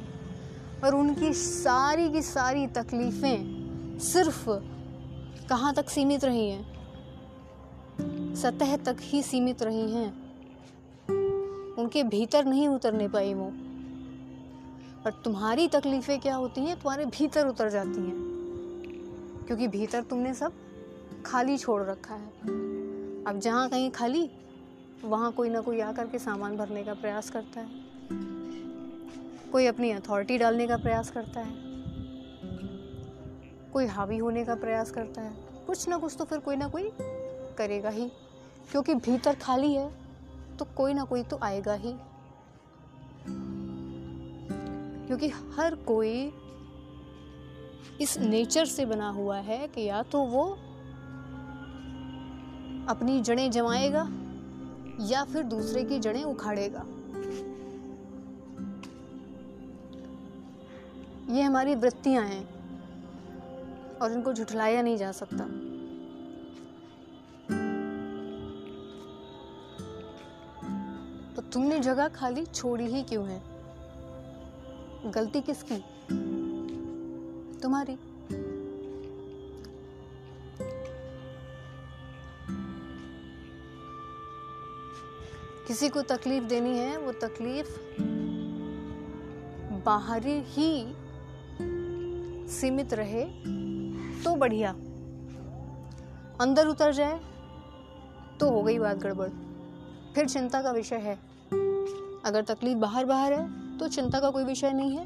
और 0.84 0.96
उनकी 0.96 1.34
सारी 1.34 2.10
की 2.10 2.22
सारी 2.22 2.68
तकलीफ़ें 2.68 3.62
सिर्फ़ 4.00 4.50
कहाँ 5.48 5.74
तक 5.74 5.90
सीमित 5.90 6.24
रही 6.24 6.50
हैं? 6.50 6.72
सतह 8.36 8.78
तक 8.78 8.98
ही 9.00 9.24
सीमित 9.24 9.64
रही 9.64 9.92
हैं। 9.92 10.21
उनके 11.82 12.04
भीतर 12.04 12.46
नहीं 12.46 12.68
उतरने 12.68 13.08
पाई 13.08 13.34
वो। 13.34 13.46
और 15.06 15.22
तुम्हारी 15.26 15.68
तकलीफ़ें 15.68 16.20
क्या 16.20 16.36
होती 16.36 16.62
हैं? 16.62 16.76
तुम्हारे 16.76 17.06
भीतर 17.06 17.48
उतर 17.48 17.70
जाती 17.70 18.02
हैं। 18.02 18.32
क्योंकि 19.48 19.68
भीतर 19.68 20.04
तुमने 20.04 20.34
सब 20.34 20.54
खाली 21.26 21.58
छोड़ 21.58 21.84
रखा 21.84 22.16
है। 22.16 22.28
अब 23.24 23.40
जहाँ 23.44 23.70
कहीं 23.70 23.92
खाली, 23.92 24.32
वहाँ 25.04 25.32
कोई 25.32 25.50
ना 25.50 25.62
कोई 25.62 25.80
आकर 25.80 26.08
के 26.08 26.20
सामान 26.20 26.58
भरने 26.58 26.84
का 26.84 26.94
प्रयास 26.94 27.30
करता 27.30 27.62
है। 27.62 27.70
कोई 29.52 29.66
अपनी 29.66 29.92
अथॉरिटी 29.92 30.38
डालने 30.38 30.68
का 30.68 30.78
प्रयास 30.78 31.12
करता 31.12 31.40
है। 31.40 31.54
कोई 33.74 33.86
हावी 33.86 34.18
होने 34.18 34.46
का 34.46 34.56
प्रयास 34.56 34.92
करता 34.92 35.22
है। 35.22 35.34
कुछ 35.68 35.88
ना 35.88 35.98
कुछ 35.98 36.16
तो 36.18 36.26
फिर 36.26 36.40
कोई 36.40 36.56
ना 36.56 36.68
कोई 36.68 36.92
करेगा 37.58 37.90
ही। 37.90 38.10
क्योंकि 38.72 38.96
भीतर 38.96 39.36
खाली 39.36 39.74
है। 39.74 40.01
तो 40.62 40.66
कोई 40.78 40.94
ना 40.94 41.04
कोई 41.04 41.24
तो 41.24 41.40
आएगा 41.44 41.74
ही। 41.74 41.94
क्योंकि 45.08 45.28
हर 45.28 45.76
कोई 45.76 46.34
इस 48.02 48.18
नेचर 48.20 48.66
से 48.66 48.86
बना 48.86 49.10
हुआ 49.10 49.38
है 49.38 49.68
कि 49.68 49.82
या 49.82 50.04
तो 50.04 50.24
वो 50.24 50.44
अपनी 52.90 53.22
जड़ें 53.22 53.52
जमाएगा 53.52 54.08
या 55.02 55.24
फिर 55.24 55.44
दूसरे 55.44 55.84
की 55.84 56.00
जड़ें 56.00 56.24
उखाड़ेगा। 56.24 56.86
ये 61.36 61.42
हमारी 61.42 61.76
वृत्तियाँ 61.76 62.24
हैं 62.24 62.46
और 64.00 64.12
इनको 64.12 64.34
झुठलाया 64.34 64.82
नहीं 64.82 64.98
जा 64.98 65.12
सकता। 65.12 65.71
तुमने 71.54 71.80
जगह 71.80 72.08
खाली 72.08 72.46
छोड़ी 72.46 72.86
ही 72.86 73.04
क्यों 73.04 73.28
है? 73.28 73.42
गलती 75.12 75.42
किसकी? 75.42 75.78
तुम्हारी। 77.60 77.96
किसी 85.68 85.90
को 85.90 86.02
तकलीफ़ 86.02 86.44
देनी 86.44 86.78
है, 86.78 86.98
वो 86.98 87.12
तकलीफ़ 87.12 87.80
बाहरी 89.86 90.44
ही 90.48 90.96
सीमित 92.50 92.94
रहे 92.94 93.26
तो 94.24 94.36
बढ़िया। 94.36 94.72
अंदर 96.42 96.68
उतर 96.68 96.94
जाए 96.94 97.20
तो 98.40 98.50
हो 98.50 98.64
गई 98.64 98.80
बात 98.80 98.98
गड़बड़। 98.98 99.30
फिर 100.16 100.30
चिंता 100.30 100.62
का 100.62 100.72
विषय 100.72 100.96
है। 100.96 101.31
अगर 102.26 102.44
तकलीफ़ 102.46 102.78
बाहर 102.78 103.06
बाहर 103.06 103.34
है 103.34 103.78
तो 103.78 103.88
चिंता 103.88 104.20
का 104.20 104.30
कोई 104.30 104.44
विषय 104.44 104.72
नहीं 104.72 104.98
है, 104.98 105.06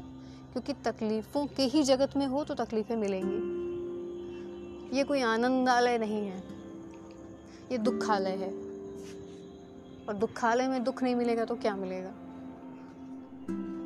क्योंकि 0.52 0.72
तकलीफ़ों 0.84 1.46
के 1.46 1.62
ही 1.64 1.82
जगत 1.82 2.16
में 2.16 2.26
हो 2.26 2.44
तो 2.44 2.54
तकलीफ़ें 2.54 2.96
मिलेंगी। 2.96 3.36
ये 4.96 5.04
कोई 5.04 5.22
आनंदालय 5.22 5.98
नहीं 5.98 6.26
है, 6.26 6.42
ये 7.72 7.78
दुखालय 7.78 8.36
है। 8.36 8.50
और 10.08 10.14
दुखालय 10.14 10.68
में 10.68 10.82
दुख 10.84 11.02
नहीं 11.02 11.14
मिलेगा 11.14 11.44
तो 11.44 11.54
क्या 11.56 11.74
मिलेगा? 11.76 12.10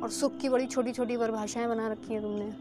और 0.03 0.09
सुख 0.09 0.37
की 0.37 0.49
बड़ी 0.49 0.65
छोटी 0.67 0.91
छोटी 0.91 1.17
परिभाषाएँ 1.17 1.67
बना 1.67 1.87
रखी 1.87 2.13
हैं 2.13 2.21
तुमने। 2.21 2.51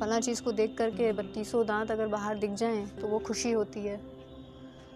फला 0.00 0.20
चीज़ 0.20 0.42
को 0.42 0.52
देख 0.52 0.76
करके 0.78 1.12
बत्तीसों 1.12 1.66
दांत 1.66 1.90
अगर 1.90 2.06
बाहर 2.06 2.38
दिख 2.38 2.50
जाएँ 2.52 2.86
तो 2.90 3.06
वो 3.06 3.18
खुशी 3.18 3.52
होती 3.52 3.80
है। 3.80 3.96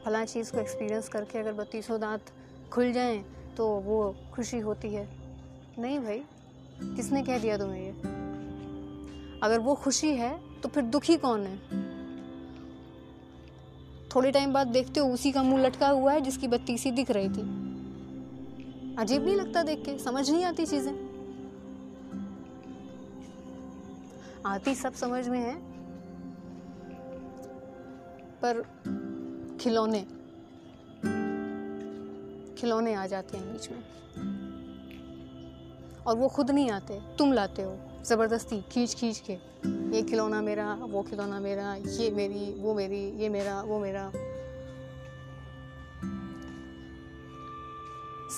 फला 0.05 0.25
चीज़ 0.25 0.53
को 0.53 0.59
एक्सपीरियंस 0.59 1.09
करके 1.09 1.39
अगर 1.39 1.53
बत्तीसों 1.53 2.01
दांत 2.01 2.33
खुल 2.73 2.93
जाएँ 2.93 3.25
तो 3.57 3.69
वो 3.81 4.15
खुशी 4.35 4.59
होती 4.59 4.95
है। 4.95 5.22
नहीं 5.79 5.99
भाई, 6.01 6.23
किसने 6.83 7.23
कह 7.23 7.39
दिया 7.39 7.57
तुम्हें 7.59 7.83
ये? 7.83 7.91
अगर 9.43 9.59
वो 9.59 9.75
खुशी 9.75 10.11
है 10.17 10.31
तो 10.61 10.69
फिर 10.69 10.83
दुखी 10.85 11.17
कौन 11.17 11.41
है? 11.41 11.57
थोड़े 14.09 14.31
टाइम 14.33 14.53
बाद 14.53 14.67
देखते 14.67 15.01
हो 15.01 15.09
उसी 15.09 15.33
का 15.33 15.43
मुँह 15.43 15.63
लटका 15.63 15.89
हुआ 15.89 16.13
है 16.13 16.21
जिसकी 16.21 16.49
बत्ती 16.49 16.77
सी 16.79 16.91
दिख 16.91 17.11
रही 17.11 17.29
थी। 17.29 17.43
अजीब 18.99 19.25
नहीं 19.25 19.37
लगता 19.37 19.63
देख 19.63 19.85
के? 19.85 19.99
समझ 19.99 20.31
नहीं 20.31 20.45
आती 20.45 20.67
चीज़ें। 20.67 20.93
आती 24.47 24.75
सब 24.75 24.95
समझ 24.95 25.29
में 25.29 25.39
है, 25.39 25.55
पर 28.45 28.63
खिलौने 29.61 30.01
खिलौने 32.57 32.95
आ 32.95 33.07
जाते 33.07 33.37
हैं 33.37 33.53
बीच 33.53 33.71
में। 33.71 33.83
और 36.07 36.17
वो 36.17 36.29
खुद 36.29 36.51
नहीं 36.51 36.71
आते, 36.71 37.01
तुम 37.19 37.33
लाते 37.33 37.63
हो। 37.63 37.79
ज़बरदस्ती 38.05 38.63
खींच 38.63 38.95
खींच 38.95 39.19
के। 39.19 39.33
ये 39.67 40.03
खिलौना 40.03 40.43
मेरा, 40.43 40.75
वो 40.75 41.03
खिलौना 41.03 41.41
मेरा, 41.41 41.75
ये 41.75 42.11
मेरी, 42.11 42.63
वो 42.63 42.75
मेरी, 42.75 43.11
ये 43.11 43.29
मेरा, 43.29 43.63
वो 43.63 43.79
मेरा। 43.79 44.13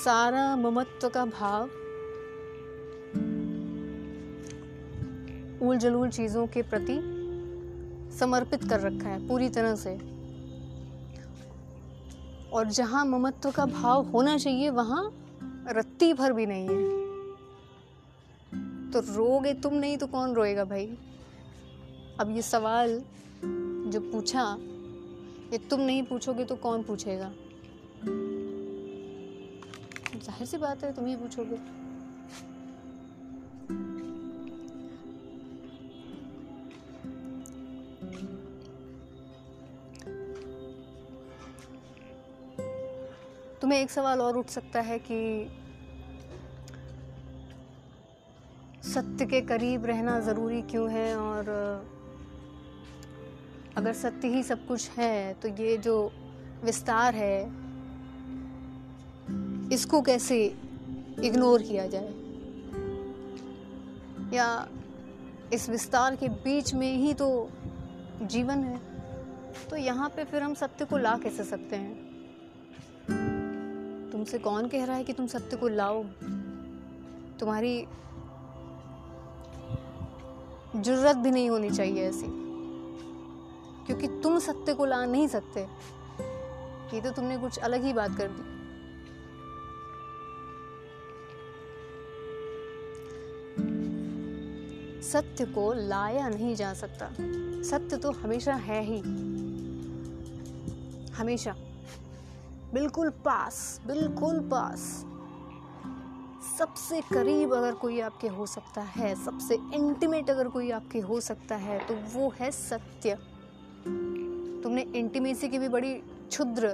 सारा 0.04 0.56
ममत्व 0.56 1.08
का 1.08 1.24
भाव 1.24 1.70
उल 5.66 5.78
जलूल 5.78 6.08
चीज़ों 6.08 6.46
के 6.46 6.62
प्रति 6.62 7.10
समर्पित 8.18 8.64
कर 8.64 8.80
रखा 8.80 9.08
है, 9.08 9.28
पूरी 9.28 9.48
तरह 9.48 9.74
से। 9.74 9.96
और 12.50 12.66
जहाँ 12.66 13.04
ममत्व 13.04 13.50
का 13.50 13.66
भाव 13.66 14.04
होना 14.04 14.38
चाहिए, 14.38 14.70
वहाँ 14.70 15.14
रत्ती 15.68 16.12
भर 16.12 16.32
भी 16.32 16.46
नहीं 16.46 16.68
है। 16.68 17.03
तो 18.94 19.00
रोगे 19.00 19.52
तुम 19.54 19.74
नहीं 19.74 19.96
तो 19.98 20.06
कौन 20.06 20.34
रोएगा 20.34 20.64
भाई? 20.64 20.86
अब 22.20 22.30
ये 22.30 22.42
सवाल 22.42 22.90
जो 23.90 24.00
पूछा, 24.02 24.42
ये 25.52 25.58
तुम 25.70 25.80
नहीं 25.80 26.02
पूछोगे 26.02 26.44
तो 26.44 26.56
कौन 26.56 26.82
पूछेगा? 26.82 27.32
ज़ाहिर 30.16 30.46
सी 30.46 30.58
बात 30.58 30.84
है, 30.84 30.92
तुम 30.94 31.06
ही 31.06 31.16
पूछोगे। 31.16 31.56
तुम्हें 43.60 43.80
एक 43.80 43.90
सवाल 43.90 44.20
और 44.20 44.36
उठ 44.36 44.48
सकता 44.48 44.80
है 44.80 44.98
कि 44.98 45.18
सत्य 48.94 49.26
के 49.26 49.40
करीब 49.40 49.86
रहना 49.86 50.18
ज़रूरी 50.20 50.60
क्यों 50.62 50.90
है? 50.90 51.16
और 51.16 51.48
अगर 53.76 53.92
सत्य 53.92 54.28
ही 54.28 54.42
सब 54.42 54.66
कुछ 54.66 54.90
है 54.90 55.34
तो 55.34 55.48
ये 55.48 55.76
जो 55.76 56.12
विस्तार 56.64 57.14
है, 57.14 57.40
इसको 59.72 60.00
कैसे 60.02 60.44
इग्नोर 61.22 61.62
किया 61.62 61.86
जाए? 61.86 62.12
या 64.32 64.46
इस 65.52 65.68
विस्तार 65.70 66.16
के 66.16 66.28
बीच 66.28 66.74
में 66.74 66.92
ही 66.96 67.12
तो 67.14 67.28
जीवन 68.22 68.58
है। 68.58 68.80
तो 69.70 69.76
यहाँ 69.76 70.08
पे 70.08 70.24
फिर 70.24 70.42
हम 70.42 70.54
सत्य 70.54 70.84
को 70.84 70.98
ला 70.98 71.16
कैसे 71.18 71.44
सकते 71.44 71.76
हैं? 71.76 71.92
तुमसे 74.12 74.38
कौन 74.38 74.68
कह 74.68 74.84
रहा 74.84 74.96
है 74.96 75.04
कि 75.04 75.12
तुम 75.12 75.26
सत्य 75.26 75.56
को 75.56 75.68
लाओ? 75.68 76.02
तुम्हारी 77.40 77.86
ज़रूरत 80.76 81.16
भी 81.16 81.30
नहीं 81.30 81.50
होनी 81.50 81.70
चाहिए 81.70 82.08
ऐसी। 82.08 82.26
क्योंकि 83.86 84.06
तुम 84.06 84.38
सत्य 84.38 84.74
को 84.74 84.84
ला 84.84 85.04
नहीं 85.04 85.28
सकते। 85.28 85.60
ये 86.94 87.00
तो 87.00 87.10
तुमने 87.10 87.38
कुछ 87.38 87.58
अलग 87.58 87.82
ही 87.82 87.92
बात 87.92 88.16
कर 88.18 88.28
दी। 88.28 88.54
सत्य 95.02 95.44
को 95.44 95.72
लाया 95.72 96.28
नहीं 96.28 96.54
जा 96.54 96.74
सकता। 96.74 97.08
सत्य 97.62 97.96
तो 97.96 98.10
हमेशा 98.10 98.54
है 98.54 98.84
ही। 98.84 98.98
हमेशा। 101.12 101.54
बिल्कुल 102.74 103.10
पास 103.10 103.80
बिल्कुल 103.86 104.40
पास। 104.40 105.06
सबसे 106.58 107.00
करीब 107.00 107.54
अगर 107.54 107.74
कोई 107.74 108.00
आपके 108.00 108.28
हो 108.28 108.46
सकता 108.46 108.80
है, 108.80 109.24
सबसे 109.24 109.54
इंटीमेट 109.54 110.30
अगर 110.30 110.48
कोई 110.48 110.70
आपके 110.70 110.98
हो 110.98 111.20
सकता 111.20 111.56
है 111.56 111.78
तो 111.86 111.94
वो 111.94 112.28
है 112.40 112.50
सत्य। 112.50 113.14
तुमने 114.62 114.82
इंटीमेसी 114.82 115.48
की 115.48 115.58
भी 115.58 115.68
बड़ी 115.68 115.94
क्षुद्र 115.94 116.68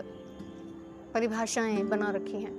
परिभाषाएँ 1.15 1.83
बना 1.83 2.11
रखी 2.11 2.43
हैं। 2.43 2.53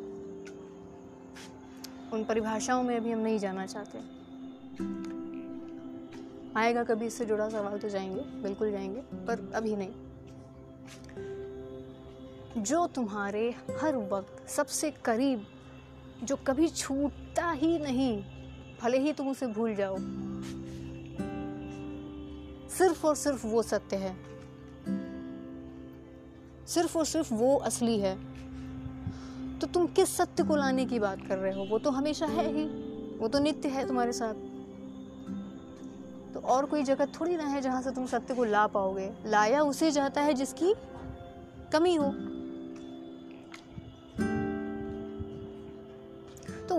उन 2.14 2.24
परिभाषाओं 2.24 2.84
में 2.84 2.98
अभी 2.98 3.12
हम 3.12 3.20
नहीं 3.20 3.40
जाना 3.40 3.66
चाहते। 3.66 4.00
आएगा 6.60 6.84
कभी 6.84 7.06
इससे 7.06 7.26
जुड़ा 7.26 7.50
सवाल 7.50 7.80
तो 7.80 7.90
जाएँगे, 7.90 8.22
बिल्कुल 8.22 8.72
जाएँगे, 8.72 9.02
पर 9.02 9.52
अभी 9.56 9.76
नहीं। 9.76 9.92
जो 12.64 12.88
तुम्हारे 12.88 13.56
हर 13.82 13.96
वक्त 13.96 14.50
सबसे 14.50 14.92
करीब 14.92 15.46
जो 16.24 16.36
कभी 16.36 16.68
छूटता 16.68 17.52
ही 17.52 17.80
नहीं, 17.80 18.24
भले 18.84 19.00
ही 19.00 19.14
तुम 19.14 19.30
उसे 19.30 19.48
भूल 19.48 19.76
जाओ। 19.76 19.98
सिर्फ़ 22.70 23.08
और 23.08 23.16
सिर्फ़ 23.16 23.48
वो 23.48 23.62
सत्य 23.62 23.96
है। 23.96 24.16
सिर्फ़ 26.68 26.98
और 26.98 27.06
सिर्फ़ 27.06 27.34
वो 27.34 27.56
असली 27.56 28.00
है। 28.00 28.32
तो 29.60 29.68
तुम 29.68 29.88
किस 29.88 30.18
सत्य 30.18 30.44
को 30.44 30.56
लाने 30.56 30.86
की 30.86 31.00
बात 31.00 31.28
कर 31.28 31.38
रहे 31.38 31.54
हो? 31.54 31.66
वो 31.66 31.80
तो 31.80 31.90
हमेशा 31.90 32.26
है 32.26 32.54
ही। 32.54 32.66
वो 33.18 33.28
तो 33.28 33.40
नित्य 33.40 33.70
है 33.70 33.88
तुम्हारे 33.88 34.12
साथ। 34.12 34.34
तो 36.34 36.40
और 36.40 36.66
कोई 36.66 36.84
जगह 36.84 37.06
थोड़ी 37.06 37.38
ना 37.38 37.44
है 37.44 37.62
जहाँ 37.62 37.82
से 37.82 37.92
तुम 37.92 38.06
सत्य 38.06 38.34
को 38.34 38.44
ला 38.44 38.68
पाओगे। 38.68 39.14
लाया 39.26 39.62
उसे 39.62 39.92
जाता 39.92 40.22
है 40.22 40.34
जिसकी 40.34 40.74
कमी 41.74 41.96
हो। 41.96 42.31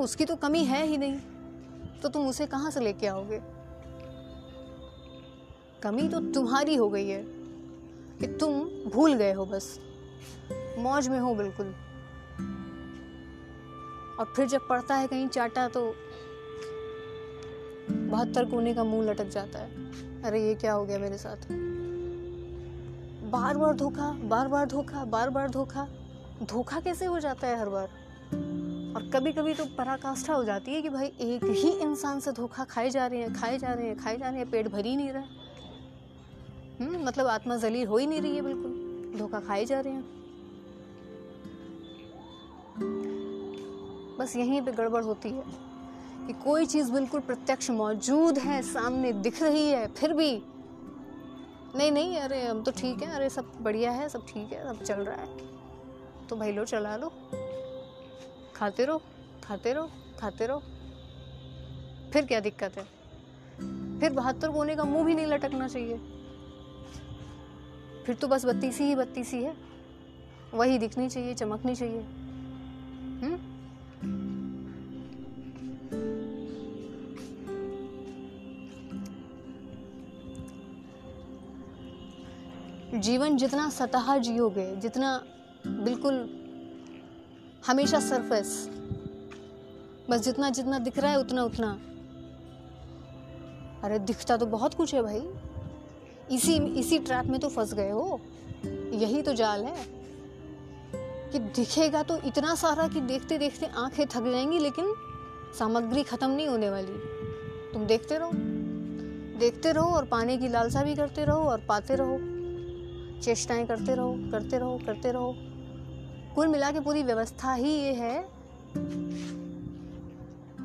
उसकी 0.03 0.25
तो 0.25 0.37
कमी 0.37 0.65
है 0.65 0.87
ही 0.87 0.97
नहीं। 0.97 1.21
तो 2.03 2.09
तुम 2.09 2.29
उसे 2.29 2.47
कहाँ 2.47 2.71
से 2.71 2.81
लेके 2.81 3.07
आओगे? 3.07 3.41
कमी 5.83 6.09
तो 6.09 6.21
तुम्हारी 6.21 6.75
हो 6.75 6.91
गई 6.91 7.09
है 7.09 7.25
कि 8.21 8.27
तुम 8.27 8.53
भूल 8.91 9.15
गए 9.15 9.33
हो 9.33 9.47
बस। 9.47 9.81
मौज 10.79 11.09
में 11.09 11.21
हो 11.21 11.35
बिल्कुल। 11.35 11.67
और 14.21 14.33
फिर 14.37 14.49
जब 14.49 14.69
पड़ता 14.69 14.95
है 14.95 15.07
कहीं 15.07 15.29
चाटा 15.29 15.69
तो 15.69 15.95
बहत्तर 17.91 18.45
कोने 18.45 18.75
का 18.75 18.85
मुँह 18.85 19.11
लटक 19.11 19.29
जाता 19.29 19.59
है। 19.59 19.71
अरे, 20.23 20.47
ये 20.47 20.55
क्या 20.55 20.73
हो 20.73 20.85
गया 20.85 20.99
मेरे 20.99 21.19
साथ? 21.19 21.37
बार 23.31 23.57
बार 23.57 23.75
धोखा, 23.75 24.11
बार 24.11 24.49
बार 24.49 24.67
धोखा, 24.67 25.05
बार 25.05 25.31
बार 25.31 25.51
धोखा। 25.51 25.89
धोखा 26.43 26.81
कैसे 26.81 27.05
हो 27.05 27.21
जाता 27.21 27.47
है 27.47 27.61
हर 27.61 27.69
बार? 27.69 27.89
और 28.97 29.11
कभी 29.15 29.33
कभी 29.33 29.55
तो 29.55 29.65
पराकाष्ठा 29.65 30.35
हो 30.35 30.45
जाती 30.45 30.75
है 30.75 30.83
कि 30.83 30.89
भाई 30.89 31.07
एक 31.07 31.45
ही 31.45 31.71
इंसान 31.71 32.21
से 32.21 32.33
धोखा 32.33 32.65
खाए 32.65 32.91
जा 32.91 33.07
रहे 33.07 33.19
हैं, 33.19 33.35
खाए 33.35 33.59
जा 33.59 33.73
रहे 33.73 33.87
हैं, 33.87 33.99
खाए 33.99 34.17
जा 34.17 34.29
रहे 34.29 34.39
हैं, 34.39 34.51
पेट 34.51 34.69
भर 34.69 34.87
ही 34.87 34.97
नहीं 34.97 35.11
रहा। 35.11 35.25
हम्म 36.81 37.05
मतलब 37.05 37.27
आत्मा 37.27 37.57
जलील 37.57 37.87
हो 37.87 37.97
ही 37.97 38.07
नहीं 38.07 38.21
रही 38.21 38.37
है 38.37 38.43
बिल्कुल। 38.43 38.73
धोखा 39.19 39.41
खाए 39.41 39.65
जा 39.65 39.81
रहे 39.81 39.93
हैं। 39.93 40.23
बस 44.19 44.37
यहीं 44.37 44.63
पे 44.63 44.73
गड़बड़ 44.73 45.05
होती 45.05 45.29
है 45.29 45.45
कि 46.27 46.33
कोई 46.33 46.67
चीज़ 46.67 46.93
बिल्कुल 46.93 47.21
प्रत्यक्ष 47.21 47.71
मौजूद 47.71 48.39
है, 48.39 48.63
सामने 48.63 49.13
दिख 49.13 49.43
रही 49.43 49.69
है, 49.69 49.89
फिर 49.89 50.13
भी 50.13 50.43
नहीं 51.77 51.93
नहीं, 51.93 52.17
अरे, 52.17 52.47
हम 52.47 52.63
तो 52.63 52.71
ठीक 52.71 53.03
है, 53.03 53.15
अरे, 53.15 53.31
सब 53.31 53.53
बढ़िया 53.61 53.91
है, 53.91 54.09
सब 54.09 54.27
ठीक 54.27 54.53
है, 54.53 54.75
सब 54.75 54.83
चल 54.83 54.95
रहा 54.95 55.17
है। 55.17 55.37
तो 56.29 56.37
भाई 56.37 56.53
लो, 56.53 56.65
चला 56.65 56.97
लो। 56.97 57.13
खाते 58.63 58.85
रहो 58.85 59.03
खाते 59.45 59.73
रहो 59.73 59.89
खाते 60.19 60.47
रहो। 60.47 60.63
फिर 62.13 62.27
क्या 62.27 62.41
दिक्कत 62.41 62.79
है? 62.79 62.85
फिर 64.01 64.13
बहत्तर 64.13 64.51
कोने 64.51 64.77
का 64.77 64.85
मुँह 64.85 65.05
भी 65.05 65.15
नहीं 65.15 65.27
लटकना 65.27 65.69
चाहिए। 65.69 66.01
फिर 68.07 68.15
तो 68.15 68.29
बस 68.29 68.45
बत्तीसी 68.45 68.85
ही 68.85 68.95
बत्तीसी 68.95 69.43
है। 69.43 69.57
वही 70.55 70.79
दिखनी 70.79 71.09
चाहिए, 71.09 71.35
चमकनी 71.35 71.75
चाहिए। 71.75 72.05
हम्म? 73.23 73.39
जीवन 83.01 83.37
जितना 83.37 83.71
सतह 83.71 84.19
जियोगे, 84.19 84.77
जितना 84.77 85.25
बिल्कुल 85.67 86.39
हमेशा 87.67 88.01
सरफेस 88.01 88.71
बस 90.11 90.21
जितना 90.21 90.51
जितना 90.51 90.79
दिख 90.79 90.99
रहा 90.99 91.11
है, 91.11 91.19
उतना 91.19 91.45
उतना। 91.45 91.81
अरे, 93.85 93.99
दिखता 93.99 94.37
तो 94.37 94.47
बहुत 94.47 94.75
कुछ 94.75 94.95
है 94.95 95.03
भाई। 95.03 95.29
इसी 96.31 96.57
इसी 96.57 96.99
ट्रैप 96.99 97.27
में 97.27 97.41
तो 97.41 97.49
फंस 97.49 97.75
गए 97.75 97.91
हो। 97.91 98.21
यही 98.93 99.23
तो 99.23 99.33
जाल 99.33 99.65
है। 99.65 99.87
कि 101.33 101.39
दिखेगा 101.39 102.03
तो 102.03 102.17
इतना 102.17 102.55
सारा 102.55 102.89
कि 102.89 103.01
देखते 103.01 103.39
देखते 103.39 103.67
आँखें 103.67 104.07
थक 104.07 104.23
जाएँगी, 104.23 104.59
लेकिन 104.59 104.95
सामग्री 105.59 106.03
खत्म 106.03 106.31
नहीं 106.31 106.49
होने 106.49 106.71
वाली। 106.71 106.93
तुम 107.73 107.87
देखते 107.87 108.19
रहो। 108.19 108.31
देखते 109.39 109.73
रहो 109.73 109.91
और 109.91 110.05
पाने 110.05 110.37
की 110.37 110.49
लालसा 110.49 110.83
भी 110.83 110.95
करते 110.95 111.25
रहो 111.25 111.43
और 111.43 111.61
पाते 111.61 111.95
रहो। 112.01 112.19
चेष्टाएँ 113.21 113.67
करते 113.67 113.95
रहो 113.95 114.15
करते 114.19 114.59
रहो 114.59 114.81
करते 114.87 115.13
रहो। 115.13 115.37
कुल 116.35 116.47
मिला 116.47 116.71
के 116.71 116.81
पूरी 116.81 117.03
व्यवस्था 117.03 117.55
ही 117.55 117.71
ये 117.71 117.93
है 117.93 118.29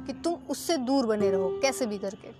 कि 0.06 0.14
तुम 0.14 0.34
उससे 0.50 0.78
दूर 0.78 1.06
बने 1.06 1.32
रहो, 1.32 1.60
कैसे 1.62 1.86
भी 1.86 1.98
करके। 1.98 2.32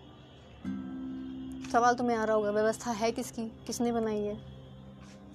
सवाल 1.72 1.96
तुम्हें 1.96 2.18
आ 2.18 2.24
रहा 2.24 2.36
होगा, 2.36 2.52
व्यवस्था 2.52 2.92
है 2.92 3.12
किसकी? 3.12 3.48
किसने 3.48 3.92
बनाई 3.92 4.20
है? 4.20 4.36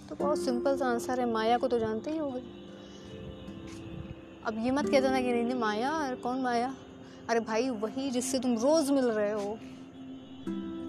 तो 0.08 0.14
बहुत 0.14 0.38
सिंपल 0.38 0.76
सा 0.76 0.86
आंसर 0.86 1.20
है, 1.20 1.32
माया 1.32 1.58
को 1.58 1.68
तो 1.68 1.78
जानते 1.78 2.10
ही 2.10 2.18
होगे। 2.18 2.42
अब 4.46 4.64
ये 4.64 4.70
मत 4.70 4.88
कह 4.88 5.00
देना 5.00 5.20
कि 5.20 5.32
नहीं 5.32 5.44
नहीं, 5.44 5.54
माया? 5.54 5.90
अरे 5.90 6.16
कौन 6.16 6.40
माया? 6.40 6.74
अरे 7.28 7.40
भाई, 7.40 7.70
वही 7.70 8.10
जिससे 8.10 8.38
तुम 8.38 8.54
रोज 8.54 8.90
मिल 8.90 9.04
रहे 9.04 9.32
हो। 9.32 9.58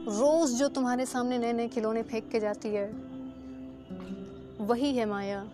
रोज 0.07 0.51
जो 0.51 0.67
तुम्हारे 0.67 1.05
सामने 1.05 1.37
नए 1.37 1.53
नए 1.53 1.67
खिलौने 1.67 2.03
फेंक 2.03 2.29
के 2.29 2.39
जाती 2.39 2.69
है, 2.69 2.91
वही 4.65 4.95
है 4.95 5.05
माया। 5.05 5.47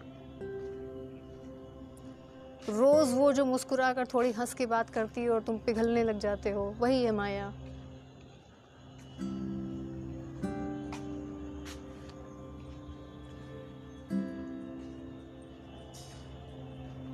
रोज 2.69 3.13
वो 3.13 3.32
जो 3.34 3.45
मुस्कुरा 3.45 3.91
कर 3.93 4.05
थोड़ी 4.05 4.32
हंस 4.32 4.53
के 4.53 4.65
बात 4.65 4.89
करती 4.89 5.21
है 5.21 5.29
और 5.29 5.41
तुम 5.41 5.58
पिघलने 5.58 6.03
लग 6.03 6.19
जाते 6.19 6.51
हो, 6.51 6.63
वही 6.79 7.03
है 7.03 7.12
माया। 7.12 7.53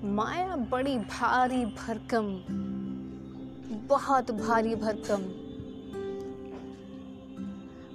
माया 0.03 0.55
बड़ी 0.71 0.97
भारी 0.97 1.65
भरकम, 1.65 2.27
बहुत 3.87 4.31
भारी 4.31 4.75
भरकम। 4.75 5.23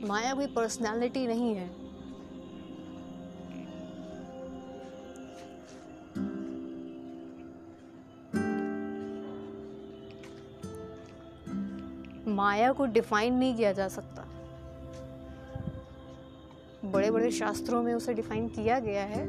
माया 0.09 0.35
कोई 0.35 0.47
पर्सनालिटी 0.47 1.27
नहीं 1.27 1.55
है। 1.55 1.80
माया 12.41 12.73
को 12.73 12.87
डिफाइन 12.87 13.35
नहीं 13.35 13.57
किया 13.57 13.73
जा 13.73 13.89
सकता। 13.89 14.23
बड़े 16.85 17.11
बड़े 17.11 17.31
शास्त्रों 17.31 17.83
में 17.83 17.95
उसे 17.95 18.15
डिफाइन 18.15 18.49
किया 18.49 18.79
गया 18.79 19.03
है। 19.03 19.27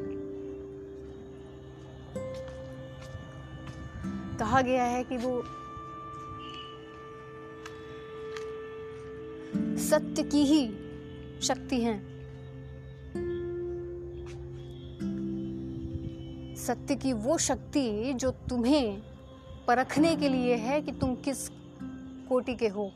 कहा 4.38 4.62
गया 4.62 4.84
है 4.84 5.04
कि 5.04 5.18
वो 5.18 5.44
सत्य 9.78 10.24
की 10.24 10.44
ही 10.44 10.68
शक्ति 11.42 11.82
है। 11.82 12.00
सत्य 16.56 16.96
की 16.96 17.14
वो 17.14 17.38
शक्ति 17.38 18.14
जो 18.14 18.32
तुम्हें 18.32 19.02
परखने 19.68 20.16
के 20.16 20.30
लिए 20.30 20.56
है 20.56 20.82
कि 20.82 20.92
तुम 20.92 21.16
किस 21.16 21.50
कोटि 22.32 22.56
के 22.56 22.68
हो। 22.68 22.92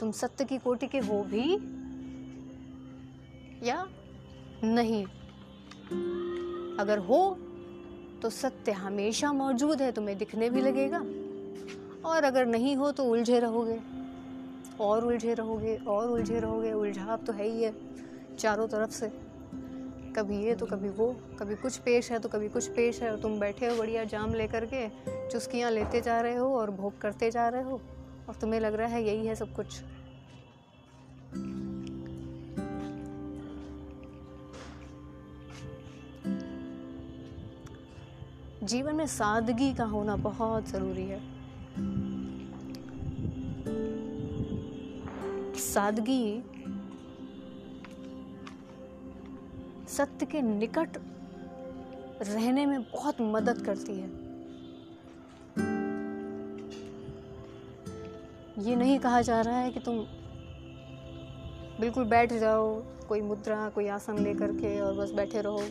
तुम 0.00 0.12
सत्य 0.12 0.44
की 0.44 0.58
कोटि 0.58 0.86
के 0.86 0.98
हो 0.98 1.22
भी 1.22 1.54
या 3.68 3.88
नहीं? 4.64 5.04
अगर 6.78 6.98
हो 6.98 7.38
तो 8.22 8.30
सत्य 8.30 8.72
हमेशा 8.72 9.32
मौजूद 9.32 9.82
है, 9.82 9.92
तुम्हें 9.92 10.18
दिखने 10.18 10.50
भी 10.50 10.60
लगेगा। 10.60 10.98
और 12.08 12.24
अगर 12.24 12.46
नहीं 12.46 12.76
हो 12.76 12.92
तो 12.92 13.04
उलझे 13.04 13.38
रहोगे। 13.38 13.80
और 14.80 15.04
उलझे 15.04 15.34
रहोगे, 15.34 15.76
और 15.76 16.10
उलझे 16.10 16.40
रहोगे। 16.40 16.72
उलझाव 16.72 17.16
तो 17.16 17.32
है 17.32 17.46
ही 17.46 17.62
है, 17.62 17.74
चारों 18.38 18.68
तरफ़ 18.68 18.90
से। 18.90 19.08
कभी 20.16 20.44
ये 20.44 20.54
तो 20.54 20.66
कभी 20.66 20.88
वो। 20.88 21.16
कभी 21.38 21.54
कुछ 21.54 21.76
पेश 21.76 22.12
है 22.12 22.18
तो 22.18 22.28
कभी 22.28 22.48
कुछ 22.48 22.68
पेश 22.68 23.02
है। 23.02 23.10
और 23.10 23.20
तुम 23.20 23.40
बैठे 23.40 23.66
हो, 23.66 23.76
बढ़िया 23.76 24.04
जाम 24.04 24.34
लेकर 24.34 24.66
के, 24.74 24.88
चुस्कियाँ 25.28 25.70
लेते 25.70 26.00
जा 26.00 26.20
रहे 26.20 26.36
हो 26.36 26.56
और 26.56 26.70
भोग 26.70 26.98
करते 26.98 27.30
जा 27.30 27.48
रहे 27.48 27.62
हो। 27.62 27.80
और 28.28 28.34
तुम्हें 28.34 28.60
लग 28.60 28.74
रहा 28.74 28.88
है 28.88 29.02
यही 29.04 29.26
है 29.26 29.34
सब 29.34 29.54
कुछ। 29.54 29.80
जीवन 38.64 38.96
में 38.96 39.06
सादगी 39.06 39.72
का 39.74 39.84
होना 39.84 40.16
बहुत 40.16 40.68
ज़रूरी 40.68 41.02
है। 41.02 41.20
सादगी 45.54 46.42
सत्य 49.88 50.26
के 50.26 50.42
निकट 50.42 50.98
रहने 52.22 52.66
में 52.66 52.82
बहुत 52.82 53.20
मदद 53.20 53.64
करती 53.66 53.92
है। 53.92 54.19
ये 58.60 58.76
नहीं 58.76 58.98
कहा 58.98 59.22
जा 59.22 59.40
रहा 59.40 59.58
है 59.58 59.70
कि 59.70 59.80
तुम 59.80 59.98
बिल्कुल 61.80 62.04
बैठ 62.04 62.32
जाओ, 62.32 62.82
कोई 63.08 63.20
मुद्रा, 63.20 63.68
कोई 63.68 63.88
आसन 63.88 64.18
लेकर 64.18 64.52
के 64.52 64.80
और 64.80 64.94
बस 64.94 65.10
बैठे 65.10 65.40
रहो। 65.40 65.62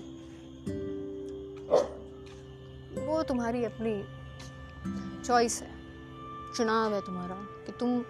वो 3.06 3.24
तुम्हारी 3.24 3.64
अपनी 3.64 4.04
चॉइस 5.26 5.62
है। 5.62 5.70
चुनाव 6.56 6.94
है 6.94 7.02
तुम्हारा 7.02 7.36
कि 7.36 7.72
तुम 7.72 8.04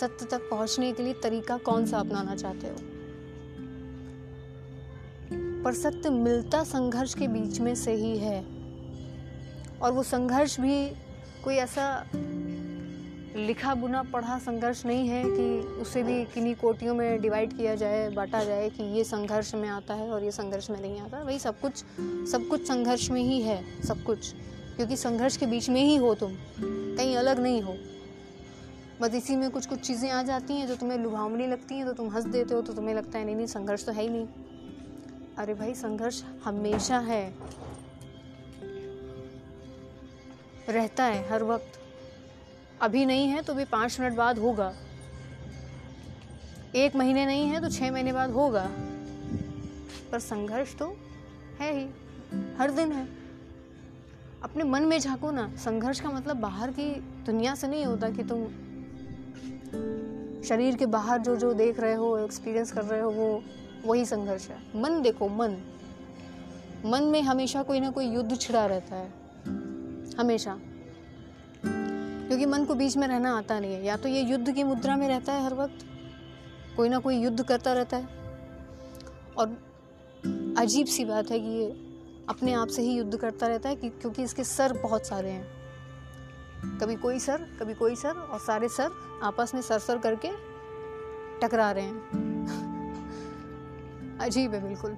सत्य 0.00 0.26
तक 0.26 0.38
पहुँचने 0.50 0.92
के 0.92 1.02
लिए 1.02 1.14
तरीका 1.14 1.58
कौन 1.58 1.86
सा 1.86 1.98
अपनाना 1.98 2.34
चाहते 2.36 2.66
हो। 2.66 2.76
पर 5.62 5.74
सत्य 5.74 6.10
मिलता 6.10 6.64
संघर्ष 6.64 7.14
के 7.14 7.28
बीच 7.28 7.60
में 7.60 7.74
से 7.74 7.92
ही 7.92 8.18
है। 8.18 8.44
और 9.82 9.92
वो 9.92 10.02
संघर्ष 10.02 10.60
भी 10.60 10.90
कोई 11.44 11.54
ऐसा 11.54 12.06
लिखा 13.36 13.74
बुना 13.74 14.02
पढ़ा 14.02 14.38
संघर्ष 14.38 14.84
नहीं 14.86 15.08
है 15.08 15.22
कि 15.26 15.60
उसे 15.80 16.02
भी 16.02 16.24
किन्हीं 16.24 16.54
कोटियों 16.54 16.94
में 16.94 17.20
डिवाइड 17.20 17.56
किया 17.56 17.74
जाए, 17.74 18.08
बांटा 18.10 18.44
जाए 18.44 18.68
कि 18.70 18.82
ये 18.82 19.04
संघर्ष 19.04 19.54
में 19.54 19.68
आता 19.68 19.94
है 19.94 20.08
और 20.10 20.24
ये 20.24 20.30
संघर्ष 20.30 20.70
में 20.70 20.80
नहीं 20.80 21.00
आता। 21.00 21.22
वही 21.22 21.38
सब 21.38 21.60
कुछ 21.60 21.84
सब 22.30 22.46
कुछ 22.50 22.66
संघर्ष 22.68 23.10
में 23.10 23.20
ही 23.22 23.40
है, 23.42 23.82
सब 23.82 24.02
कुछ। 24.02 24.32
क्योंकि 24.76 24.96
संघर्ष 24.96 25.36
के 25.36 25.46
बीच 25.46 25.68
में 25.70 25.82
ही 25.82 25.96
हो 25.96 26.14
तुम, 26.14 26.36
कहीं 26.60 27.16
अलग 27.16 27.38
नहीं 27.38 27.62
हो। 27.62 27.76
बस 29.00 29.14
इसी 29.14 29.36
में 29.36 29.50
कुछ 29.50 29.66
कुछ 29.66 29.80
चीज़ें 29.80 30.10
आ 30.10 30.22
जाती 30.22 30.54
हैं 30.54 30.66
जो 30.66 30.76
तुम्हें 30.76 30.98
लुभावनी 30.98 31.46
लगती 31.46 31.74
हैं 31.74 31.86
तो 31.86 31.92
तुम 31.92 32.10
हंस 32.10 32.24
देते 32.24 32.54
हो 32.54 32.62
तो 32.62 32.72
तुम्हें 32.72 32.94
लगता 32.94 33.18
है, 33.18 33.24
नहीं 33.24 33.36
नहीं, 33.36 33.46
संघर्ष 33.46 33.86
तो 33.86 33.92
है 33.92 34.02
ही 34.02 34.08
नहीं। 34.08 34.26
अरे 35.38 35.54
भाई, 35.54 35.74
संघर्ष 35.74 36.22
हमेशा 36.44 36.98
है। 36.98 37.34
रहता 40.68 41.04
है, 41.04 41.28
हर 41.30 41.42
वक्त। 41.42 41.80
अभी 42.80 43.06
नहीं 43.06 43.28
है 43.28 43.42
तो 43.42 43.54
भी 43.54 43.64
पाँच 43.64 44.00
मिनट 44.00 44.14
बाद 44.14 44.38
होगा। 44.38 44.74
एक 46.74 46.96
महीने 46.96 47.26
नहीं 47.26 47.46
है 47.46 47.60
तो 47.60 47.70
छः 47.70 47.92
महीने 47.92 48.12
बाद 48.12 48.30
होगा। 48.30 48.70
पर 50.12 50.18
संघर्ष 50.18 50.76
तो 50.76 50.96
है 51.60 51.78
ही, 51.78 51.84
हर 52.58 52.70
दिन 52.70 52.92
है। 52.92 53.08
अपने 54.42 54.64
मन 54.64 54.82
में 54.82 54.98
झांको 54.98 55.30
ना, 55.30 55.56
संघर्ष 55.56 56.00
का 56.00 56.10
मतलब 56.10 56.36
बाहर 56.36 56.70
की 56.70 56.94
दुनिया 57.00 57.54
से 57.54 57.68
नहीं 57.68 57.84
होता 57.84 58.10
कि 58.10 58.22
तुम 58.22 58.44
शरीर 60.42 60.76
के 60.76 60.86
बाहर 60.86 61.20
जो 61.20 61.36
जो 61.36 61.54
देख 61.54 61.80
रहे 61.80 61.94
हो 61.94 62.18
एक्सपीरियंस 62.18 62.72
कर 62.72 62.84
रहे 62.84 63.00
हो, 63.00 63.10
वो, 63.10 63.44
वही 63.84 64.04
संघर्ष 64.04 64.48
है। 64.48 64.58
मन 64.76 65.02
देखो, 65.02 65.28
मन। 65.28 65.56
मन 66.84 67.02
में 67.02 67.22
हमेशा 67.22 67.62
कोई 67.62 67.80
ना 67.80 67.90
कोई 67.90 68.06
युद्ध 68.06 68.40
छिड़ा 68.40 68.66
रहता 68.66 68.96
है। 68.96 69.10
हमेशा। 70.14 70.60
क्योंकि 72.28 72.46
मन 72.46 72.64
को 72.64 72.74
बीच 72.74 72.96
में 72.96 73.08
रहना 73.08 73.38
आता 73.38 73.60
नहीं 73.60 73.74
है। 73.74 73.84
या 73.84 73.96
तो 73.96 74.08
ये 74.08 74.22
युद्ध 74.22 74.54
की 74.54 74.64
मुद्रा 74.64 74.96
में 74.96 75.08
रहता 75.08 75.32
है 75.32 75.44
हर 75.44 75.54
वक्त, 75.54 75.78
कोई 76.76 76.88
ना 76.88 76.98
कोई 76.98 77.16
युद्ध 77.16 77.44
करता 77.44 77.72
रहता 77.72 77.96
है। 77.96 78.04
और 79.38 79.48
अजीब 80.58 80.86
सी 80.86 81.04
बात 81.04 81.30
है 81.30 81.40
कि 81.40 81.46
ये 81.46 81.66
अपने 82.28 82.52
आप 82.52 82.68
से 82.68 82.82
ही 82.82 82.92
युद्ध 82.92 83.16
करता 83.16 83.46
रहता 83.46 83.68
है 83.68 83.76
कि 83.76 83.88
क्योंकि 83.88 84.22
इसके 84.22 84.44
सर 84.44 84.72
बहुत 84.72 85.06
सारे 85.06 85.30
हैं। 85.30 85.48
कभी 86.78 86.96
कोई 86.96 87.18
सर, 87.18 87.56
कभी 87.60 87.74
कोई 87.74 87.96
सर, 87.96 88.10
और 88.10 88.38
सारे 88.38 88.68
सर 88.68 88.90
आपस 89.22 89.52
में 89.54 89.62
सर 89.62 89.78
सर 89.78 89.98
करके 89.98 90.30
टकरा 91.40 91.72
रहे 91.72 91.84
हैं। 91.84 92.24
अजीब 94.20 94.54
है 94.54 94.68
बिल्कुल। 94.68 94.96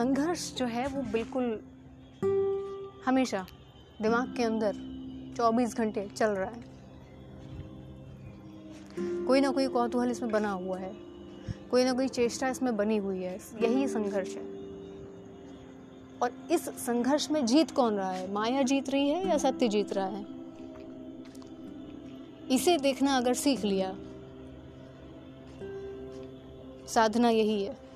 संघर्ष 0.00 0.54
जो 0.54 0.66
है 0.66 0.86
वो 0.86 1.02
बिल्कुल 1.02 1.60
हमेशा 3.06 3.46
दिमाग 4.02 4.36
के 4.36 4.42
अंदर 4.42 4.72
24 5.36 5.76
घंटे 5.76 6.08
चल 6.16 6.26
रहा 6.26 6.50
है। 6.50 6.64
कोई 9.26 9.40
ना 9.40 9.50
कोई 9.50 9.68
कौतूहल 9.68 10.10
इसमें 10.10 10.30
बना 10.30 10.50
हुआ 10.50 10.78
है। 10.78 10.96
कोई 11.70 11.84
ना 11.84 11.92
कोई 11.92 12.08
चेष्टा 12.08 12.48
इसमें 12.48 12.76
बनी 12.76 12.96
हुई 12.96 13.22
है। 13.22 13.38
यही 13.62 13.88
संघर्ष 13.88 14.28
है। 14.36 14.42
और 16.22 16.48
इस 16.50 16.64
संघर्ष 16.64 17.30
में 17.30 17.46
जीत 17.46 17.70
कौन 17.70 17.94
रहा 17.94 18.12
है? 18.12 18.32
माया 18.32 18.62
जीत 18.62 18.90
रही 18.90 19.08
है 19.08 19.28
या 19.28 19.38
सत्य 19.38 19.68
जीत 19.68 19.92
रहा 19.92 20.06
है? 20.06 20.26
इसे 22.50 22.78
देखना 22.78 23.16
अगर 23.16 23.34
सीख 23.34 23.64
लिया, 23.64 23.96
साधना 26.88 27.30
यही 27.30 27.62
है। 27.62 27.89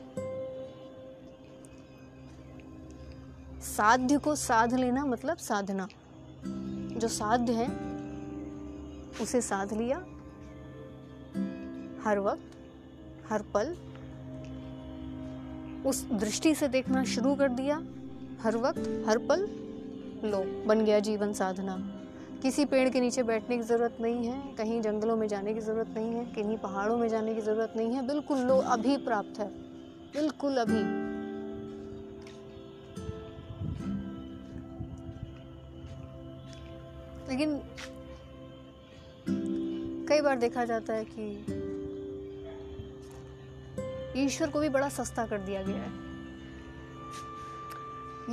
साध्य 3.64 4.18
को 4.18 4.34
साध 4.34 4.74
लेना 4.74 5.04
मतलब 5.04 5.36
साधना। 5.36 5.88
जो 6.98 7.08
साध्य 7.08 7.52
है, 7.52 7.68
उसे 9.22 9.40
साध 9.40 9.72
लिया। 9.72 9.98
हर 12.04 12.18
वक्त, 12.18 12.50
हर 13.32 13.42
पल, 13.42 13.76
उस 15.88 16.10
दृष्टि 16.10 16.54
से 16.54 16.68
देखना 16.68 17.04
शुरू 17.04 17.34
कर 17.34 17.48
दिया। 17.48 17.82
हर 18.42 18.56
वक्त, 18.56 19.04
हर 19.08 19.18
पल, 19.18 19.40
लो, 20.24 20.64
बन 20.66 20.84
गया 20.84 21.00
जीवन 21.00 21.32
साधना। 21.32 21.76
किसी 22.42 22.64
पेड़ 22.64 22.88
के 22.88 23.00
नीचे 23.00 23.22
बैठने 23.22 23.56
की 23.56 23.62
ज़रूरत 23.62 23.96
नहीं 24.00 24.26
है, 24.26 24.54
कहीं 24.54 24.82
जंगलों 24.82 25.16
में 25.16 25.28
जाने 25.28 25.54
की 25.54 25.60
ज़रूरत 25.60 25.88
नहीं 25.88 26.14
है, 26.14 26.24
कहीं 26.24 26.58
पहाड़ों 26.58 26.98
में 26.98 27.08
जाने 27.08 27.34
की 27.34 27.40
ज़रूरत 27.40 27.72
नहीं 27.76 27.94
है। 27.94 28.06
बिल्कुल 28.06 28.38
लो, 28.38 28.58
अभी 28.58 28.96
प्राप्त 28.96 29.38
है। 29.38 29.48
बिल्कुल 30.12 30.56
अभी। 30.56 31.03
लेकिन 37.34 37.54
कई 40.08 40.20
बार 40.20 40.36
देखा 40.38 40.64
जाता 40.64 40.94
है 40.94 41.04
कि 41.04 41.24
ईश्वर 44.24 44.50
को 44.50 44.60
भी 44.60 44.68
बड़ा 44.68 44.88
सस्ता 44.88 45.26
कर 45.26 45.38
दिया 45.38 45.62
गया 45.62 45.76
है। 45.76 46.02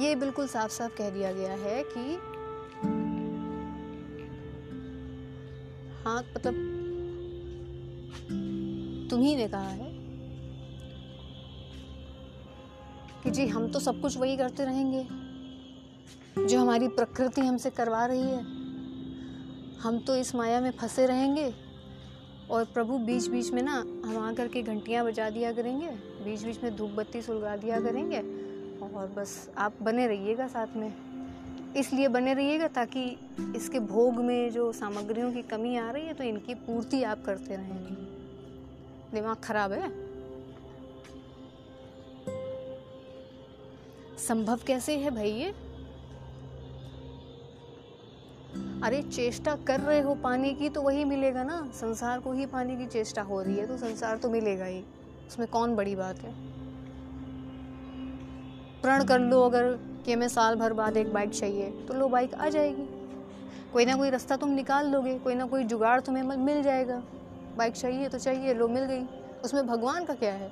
ये 0.03 0.15
बिल्कुल 0.15 0.47
साफ़ 0.47 0.71
साफ़ 0.71 0.95
कह 0.97 1.09
दिया 1.09 1.31
गया 1.33 1.53
है 1.53 1.83
कि 1.83 2.03
हाँ 6.03 6.21
मतलब 6.21 6.53
तुम्ही 9.11 9.35
ने 9.35 9.47
कहा 9.47 9.69
है 9.69 9.89
कि 13.23 13.31
जी, 13.31 13.47
हम 13.47 13.67
तो 13.67 13.79
सब 13.79 14.01
कुछ 14.01 14.17
वही 14.17 14.37
करते 14.37 14.65
रहेंगे, 14.65 15.03
जो 16.47 16.59
हमारी 16.59 16.87
प्रकृति 16.87 17.41
हमसे 17.41 17.69
करवा 17.69 18.05
रही 18.05 18.21
है। 18.21 18.60
हम 19.83 19.97
तो 19.99 20.15
इस 20.15 20.33
माया 20.35 20.59
में 20.61 20.71
फंसे 20.71 21.05
रहेंगे। 21.07 21.53
और 22.49 22.65
प्रभु 22.65 22.97
बीच 22.97 23.27
बीच 23.27 23.51
में 23.51 23.61
ना 23.61 23.77
हम 24.05 24.17
आकर 24.19 24.47
के 24.47 24.61
घंटियाँ 24.63 25.05
बजा 25.05 25.29
दिया 25.29 25.51
करेंगे 25.53 25.89
बीच 26.25 26.43
बीच 26.43 26.63
में 26.63 26.75
धूप 26.75 26.91
बत्ती 26.91 27.21
सुलगा 27.21 27.55
दिया 27.57 27.79
करेंगे, 27.79 28.19
और 28.87 29.07
बस 29.17 29.49
आप 29.57 29.81
बने 29.81 30.07
रहिएगा 30.07 30.47
साथ 30.47 30.75
में। 30.75 30.93
इसलिए 31.77 32.07
बने 32.07 32.33
रहिएगा 32.33 32.67
ताकि 32.67 33.03
इसके 33.55 33.79
भोग 33.79 34.15
में 34.15 34.51
जो 34.51 34.71
सामग्रियों 34.73 35.31
की 35.33 35.41
कमी 35.41 35.75
आ 35.77 35.89
रही 35.91 36.05
है 36.05 36.13
तो 36.13 36.23
इनकी 36.23 36.53
पूर्ति 36.61 37.01
आप 37.03 37.23
करते 37.25 37.55
रहेंगे 37.55 37.95
दिमाग 39.13 39.37
खराब 39.43 39.71
है? 39.71 39.89
संभव 44.19 44.59
कैसे 44.67 44.97
है 44.97 45.11
भाई 45.11 45.31
ये? 45.31 45.53
अरे, 48.83 49.01
चेष्टा 49.01 49.55
कर 49.67 49.79
रहे 49.79 49.99
हो 50.01 50.13
पाने 50.15 50.53
की 50.53 50.69
तो 50.69 50.81
वही 50.81 51.03
मिलेगा 51.03 51.43
ना। 51.43 51.71
संसार 51.73 52.19
को 52.19 52.31
ही 52.31 52.45
पाने 52.45 52.75
की 52.75 52.85
चेष्टा 52.85 53.21
हो 53.21 53.41
रही 53.41 53.57
है 53.57 53.67
तो 53.67 53.77
संसार 53.77 54.17
तो 54.17 54.29
मिलेगा 54.29 54.65
ही। 54.65 54.83
उसमें 55.27 55.47
कौन 55.47 55.75
बड़ी 55.75 55.95
बात 55.95 56.19
है? 56.19 56.33
प्रण 58.81 59.03
कर 59.03 59.19
लो 59.19 59.41
अगर 59.41 59.71
कि 60.05 60.13
हमें 60.13 60.27
साल 60.27 60.55
भर 60.55 60.73
बाद 60.73 60.97
एक 60.97 61.13
बाइक 61.13 61.29
चाहिए 61.29 61.71
तो 61.87 61.93
लो 61.93 62.07
बाइक 62.07 62.33
आ 62.33 62.49
जाएगी। 62.49 62.87
कोई 63.73 63.85
ना 63.85 63.95
कोई 63.95 64.09
रास्ता 64.09 64.37
तुम 64.37 64.49
निकाल 64.49 64.89
लोगे, 64.89 65.17
कोई 65.19 65.35
ना 65.35 65.45
कोई 65.45 65.63
जुगाड़ 65.63 65.99
तुम्हें 66.01 66.23
मिल 66.23 66.63
जाएगा। 66.63 67.01
बाइक 67.57 67.73
चाहिए 67.73 68.09
तो 68.09 68.17
चाहिए, 68.17 68.53
लो 68.53 68.67
मिल 68.67 68.83
गई। 68.83 69.03
उसमें 69.43 69.67
भगवान 69.67 70.05
का 70.05 70.13
क्या 70.13 70.33
है? 70.33 70.49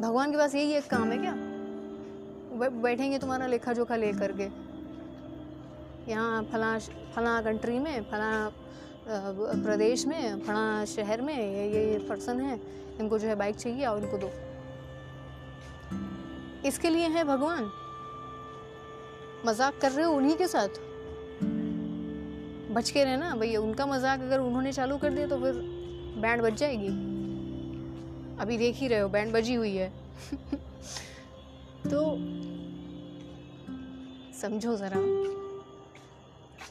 भगवान 0.00 0.30
के 0.30 0.38
पास 0.38 0.54
यही 0.54 0.72
एक 0.72 0.86
काम 0.86 1.10
है 1.12 1.18
क्या? 1.18 1.34
बैठेंगे 2.72 3.18
तुम्हारा 3.18 3.46
लेखा 3.46 3.72
जोखा 3.72 3.96
ले 3.96 4.12
करके 4.12 4.65
यहाँ 6.08 6.42
फला 6.42 6.78
फला 7.14 7.40
कंट्री 7.40 7.78
में, 7.78 8.02
फला 8.02 8.32
प्रदेश 9.08 10.06
में, 10.06 10.40
फला 10.40 10.84
शहर 10.84 11.20
में 11.22 11.36
ये 11.36 11.68
ये 11.68 11.98
पर्सन 11.98 12.40
है। 12.40 12.60
इनको 13.00 13.18
जो 13.18 13.28
है 13.28 13.34
बाइक 13.34 13.56
चाहिए 13.56 13.86
और 13.86 14.02
इनको 14.02 14.18
दो। 14.18 14.30
इसके 16.68 16.90
लिए 16.90 17.08
है 17.08 17.24
भगवान। 17.24 17.70
मज़ाक 19.46 19.78
कर 19.82 19.90
रहे 19.92 20.04
हो 20.04 20.12
उन्हीं 20.12 20.36
के 20.36 20.46
साथ। 20.46 20.68
बच 22.74 22.90
के 22.90 23.04
रहना 23.04 23.34
भैया 23.36 23.60
उनका 23.60 23.86
मज़ाक 23.86 24.20
अगर 24.20 24.40
उन्होंने 24.40 24.72
चालू 24.72 24.96
कर 24.96 25.10
दिया 25.10 25.26
तो 25.26 25.36
फिर 25.36 25.52
बैंड 26.22 26.42
बज 26.42 26.56
जाएगी। 26.56 26.88
अभी 28.40 28.58
देख 28.58 28.76
ही 28.76 28.88
रहे 28.88 29.00
हो 29.00 29.08
बैंड 29.08 29.32
बजी 29.32 29.54
हुई 29.54 29.74
है। 29.76 29.92
तो 31.86 32.16
समझो 34.40 34.76
ज़रा। 34.76 35.35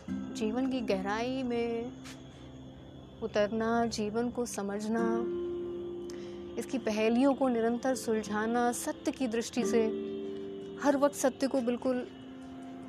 जीवन 0.09 0.71
की 0.71 0.81
गहराई 0.81 1.43
में 1.43 1.91
उतरना 3.23 3.85
जीवन 3.85 4.29
को 4.29 4.45
समझना 4.45 5.05
इसकी 6.59 6.77
पहेलियों 6.77 7.33
को 7.33 7.47
निरंतर 7.47 7.95
सुलझाना 7.95 8.71
सत्य 8.71 9.11
की 9.11 9.27
दृष्टि 9.27 9.65
से 9.65 9.85
हर 10.83 10.97
वक्त 10.97 11.15
सत्य 11.15 11.47
को 11.47 11.61
बिल्कुल 11.61 12.07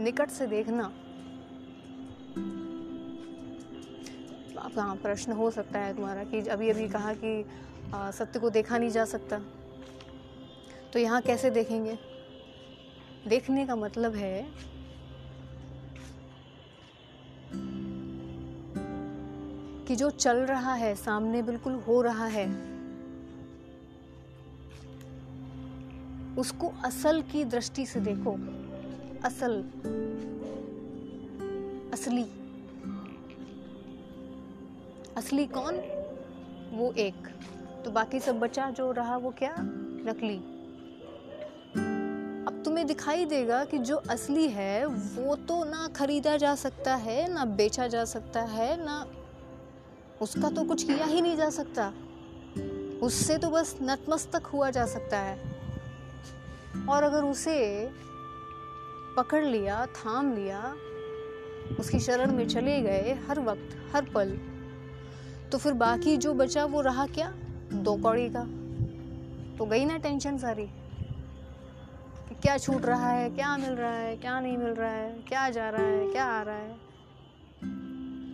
निकट 0.01 0.31
से 0.31 0.47
देखना। 0.47 0.93
हाँ 4.79 4.97
प्रश्न 4.97 5.33
हो 5.33 5.51
सकता 5.51 5.79
है 5.79 5.97
तुम्हारा 5.97 6.25
कि 6.25 6.41
अभी 6.41 6.71
अभी 6.71 6.89
कहा 6.89 7.15
कि 7.15 7.45
आ, 7.95 8.11
सत्य 8.11 8.39
को 8.39 8.51
देखा 8.51 8.79
नहीं 8.79 8.91
जा 8.91 9.05
सकता। 9.05 9.39
तो 10.93 10.99
यहाँ 10.99 11.21
कैसे 11.23 11.51
देखेंगे? 11.51 11.99
देखने 13.29 13.67
का 13.67 13.77
मतलब 13.77 14.15
है 14.15 14.47
कि 19.89 19.97
जो 19.97 20.11
चल 20.11 20.37
रहा 20.37 20.75
है, 20.75 20.95
सामने 20.95 21.43
बिल्कुल 21.43 21.75
हो 21.75 22.03
रहा 22.03 22.27
है, 22.27 22.77
उसको 26.39 26.73
असल 26.85 27.23
की 27.23 27.45
दृष्टि 27.45 27.87
से 27.87 28.01
देखो। 28.01 28.33
असल, 29.25 29.65
असली। 31.93 32.27
असली 35.17 35.47
कौन? 35.47 35.75
वो 36.73 36.93
एक। 36.93 37.29
तो 37.85 37.91
बाकी 37.91 38.21
सब 38.21 38.41
बचा, 38.41 38.71
जो 38.71 38.93
रहा 38.93 39.17
वो 39.17 39.31
क्या? 39.31 39.57
नकली। 40.09 40.37
अब 42.47 42.63
तुम्हें 42.65 42.87
दिखाई 42.87 43.25
देगा 43.25 43.65
कि 43.65 43.79
जो 43.79 43.97
असली 43.97 44.49
है, 44.49 44.87
वो 44.87 45.37
तो 45.37 45.65
ना 45.65 45.89
खरीदा 45.89 46.37
जा 46.37 46.55
सकता 46.55 46.95
है, 46.95 47.35
ना 47.35 47.45
बेचा 47.45 47.89
जा 47.89 48.05
सकता 48.05 48.43
है, 48.43 48.85
ना 48.85 49.07
उसका 50.23 50.51
तो 50.51 50.65
कुछ 50.65 50.85
किया 50.85 51.05
ही 51.05 51.21
नहीं 51.21 51.37
जा 51.37 51.51
सकता। 51.51 51.93
उससे 53.03 53.39
तो 53.39 53.51
बस 53.51 53.79
नतमस्तक 53.83 54.47
हुआ 54.47 54.71
जा 54.71 54.87
सकता 54.87 55.19
है। 55.19 55.57
और 56.89 57.03
अगर 57.03 57.25
उसे 57.25 57.91
पकड़ 59.17 59.45
लिया, 59.45 59.87
थाम 59.87 60.35
लिया, 60.35 60.77
उसकी 61.81 62.01
शरण 62.01 62.33
में 62.33 62.49
चले 62.49 62.81
गए 62.83 63.19
हर 63.29 63.41
वक्त, 63.41 63.97
हर 63.97 64.05
पल 64.05 64.39
तो 65.53 65.59
फिर 65.59 65.73
बाकी 65.73 66.17
जो 66.17 66.35
बचा 66.35 66.65
वो 66.65 66.81
रहा 66.81 67.07
क्या? 67.07 67.35
दो 67.73 67.97
कौड़ी 67.97 68.31
का। 68.37 68.45
तो 69.59 69.67
गई 69.67 69.85
ना 69.85 69.97
टेंशन 69.97 70.39
सारी। 70.39 70.67
कि 72.29 72.35
क्या 72.35 72.59
छूट 72.59 72.87
रहा 72.87 73.09
है, 73.09 73.31
क्या 73.31 73.57
मिल 73.57 73.71
रहा 73.71 73.93
है, 73.93 74.17
क्या 74.17 74.41
नहीं 74.41 74.59
मिल 74.59 74.73
रहा 74.73 74.91
है, 74.91 75.13
क्या 75.13 75.51
जा 75.51 75.71
रहा 75.71 75.83
है, 75.83 76.11
क्या 76.11 76.25
आ 76.25 76.43
रहा 76.43 76.57
है। 76.57 76.86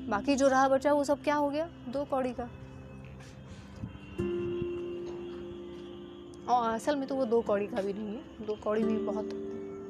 बाकी 0.09 0.37
जो 0.37 0.49
रहा 0.49 0.69
बचा 0.69 0.93
वो 0.93 1.05
सब 1.05 1.23
क्या 1.23 1.35
हो 1.35 1.51
गया? 1.51 1.69
दो 1.89 2.05
कौड़ी 2.05 2.35
का। 2.41 2.51
और 6.55 6.71
असल 6.71 6.97
में 6.97 7.09
तो 7.09 7.15
वो 7.15 7.25
दो 7.25 7.43
कौड़ी 7.43 7.67
का 7.67 7.83
भी 7.83 7.93
नहीं 7.93 8.09
है। 8.09 8.47
दो 8.47 8.55
कौड़ी 8.55 8.85
भी 8.85 8.97
बहुत 8.97 9.31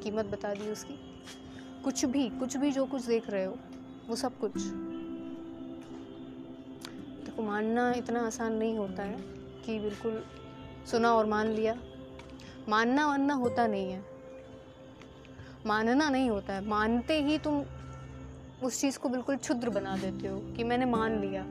कीमत 0.05 0.25
बता 0.25 0.55
दी 0.55 0.71
उसकी। 0.71 0.95
कुछ 1.85 2.05
भी 2.05 2.29
कुछ 2.29 2.57
भी 2.57 2.73
जो 2.73 2.87
कुछ 2.87 3.03
देख 3.03 3.31
रहे 3.31 3.45
हो, 3.45 3.59
वो 4.09 4.17
सब 4.17 4.39
कुछ। 4.39 4.53
देखो 7.25 7.37
तो 7.37 7.43
मानना 7.43 7.93
इतना 7.93 8.27
आसान 8.27 8.53
नहीं 8.53 8.79
होता 8.79 9.03
है 9.03 9.17
कि 9.65 9.79
बिल्कुल 9.79 10.25
सुना 10.91 11.15
और 11.15 11.27
मान 11.27 11.47
लिया। 11.47 11.77
मानना 12.69 13.07
वानना 13.07 13.35
होता 13.35 13.67
नहीं 13.67 13.93
है। 13.93 14.05
मानना 15.67 16.11
नहीं 16.11 16.31
होता 16.31 16.53
है। 16.53 16.69
मानते 16.69 17.23
ही 17.23 17.39
तुम 17.39 17.65
उस 18.65 18.81
चीज़ 18.81 18.99
को 18.99 19.09
बिल्कुल 19.09 19.37
क्षुद्र 19.37 19.71
बना 19.71 19.97
देते 19.97 20.29
हो 20.29 20.41
कि 20.57 20.65
मैंने 20.65 20.85
मान 20.85 21.19
लिया। 21.21 21.43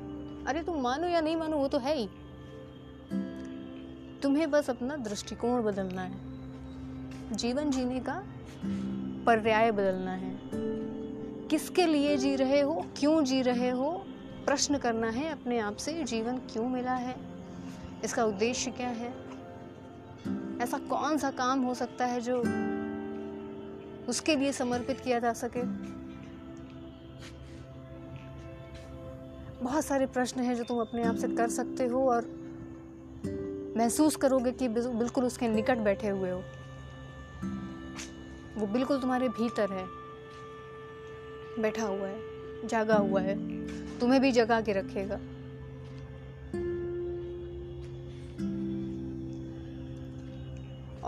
अरे 0.47 0.63
तुम 0.63 0.82
मानो 0.82 1.08
या 1.08 1.21
नहीं 1.21 1.36
मानो, 1.36 1.58
वो 1.58 1.67
तो 1.67 1.78
है 1.78 1.95
ही। 1.95 2.10
तुम्हें 4.24 4.52
बस 4.52 4.69
अपना 4.69 4.95
दृष्टिकोण 4.95 5.63
बदलना 5.63 6.02
है। 6.02 6.32
जीवन 7.32 7.71
जीने 7.71 8.00
का 8.00 8.24
पर्याय 9.26 9.71
बदलना 9.71 10.12
है। 10.12 10.39
किसके 11.47 11.86
लिए 11.86 12.17
जी 12.17 12.36
रहे 12.36 12.62
हो, 12.62 12.86
क्यों 12.97 13.24
जी 13.24 13.41
रहे 13.41 13.69
हो, 13.69 13.91
प्रश्न 14.45 14.78
करना 14.78 15.10
है 15.10 15.30
अपने 15.30 15.60
आप 15.60 15.76
से, 15.76 16.04
जीवन 16.04 16.38
क्यों 16.38 16.69
मिला 16.69 16.93
है, 16.93 17.15
इसका 18.04 18.26
उद्देश्य 18.26 18.71
क्या 18.71 18.89
है? 18.89 19.32
ऐसा 20.62 20.78
कौन 20.78 21.17
सा 21.17 21.32
काम 21.32 21.62
हो 21.62 21.74
सकता 21.74 22.06
है 22.06 22.21
जो 22.21 22.38
उसके 24.08 24.36
लिए 24.36 24.52
समर्पित 24.52 25.00
किया 25.00 25.19
जा 25.19 25.34
सके? 25.34 25.91
बहुत 29.62 29.86
सारे 29.86 30.06
प्रश्न 30.06 30.41
हैं 30.41 30.56
जो 30.56 30.63
तुम 30.63 30.82
अपने 30.82 31.04
आप 31.04 31.15
से 31.15 31.28
कर 31.28 31.50
सकते 31.50 31.86
हो 31.86 32.10
और 32.10 32.26
महसूस 33.78 34.15
करोगे 34.15 34.52
कि 34.52 34.67
बिल्कुल 34.67 35.26
उसके 35.26 35.47
निकट 35.47 35.78
बैठे 35.78 36.08
हुए 36.08 36.32
हो। 36.32 36.43
वो 38.58 38.67
बिल्कुल 38.67 39.00
तुम्हारे 39.00 39.30
भीतर 39.30 39.71
है। 39.71 39.86
बैठा 41.62 41.86
हुआ 41.86 42.08
है, 42.08 42.17
जागा 42.67 42.95
हुआ 42.95 43.21
है। 43.21 43.36
तुम्हें 44.00 44.21
भी 44.21 44.32
जगा 44.32 44.62
के 44.62 44.74
रखेगा। 44.74 45.15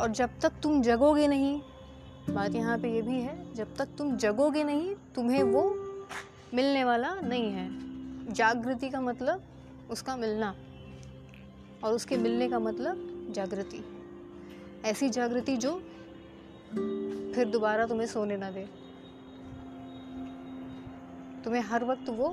और 0.01 0.11
जब 0.11 0.29
तक 0.41 0.51
तुम 0.63 0.81
जगोगे 0.81 1.27
नहीं, 1.27 1.61
बात 2.29 2.55
यहाँ 2.55 2.77
पे 2.77 2.93
ये 2.93 3.01
भी 3.01 3.21
है, 3.21 3.53
जब 3.53 3.75
तक 3.75 3.87
तुम 3.97 4.17
जगोगे 4.17 4.63
नहीं, 4.63 4.95
तुम्हें 5.15 5.43
वो 5.43 5.75
मिलने 6.53 6.83
वाला 6.83 7.15
नहीं 7.15 7.51
है। 7.51 7.82
जागृति 8.29 8.89
का 8.89 9.01
मतलब 9.01 9.43
उसका 9.91 10.15
मिलना 10.15 10.55
और 11.83 11.93
उसके 11.93 12.17
मिलने 12.17 12.49
का 12.49 12.59
मतलब 12.59 13.27
जागृति। 13.31 13.83
ऐसी 14.85 15.09
जागृति 15.09 15.57
जो 15.57 15.81
फिर 17.35 17.49
दोबारा 17.51 17.85
तुम्हें 17.85 18.07
सोने 18.07 18.37
ना 18.37 18.51
दे। 18.51 18.65
तुम्हें 21.43 21.61
हर 21.61 21.83
वक्त 21.83 22.09
वो 22.09 22.27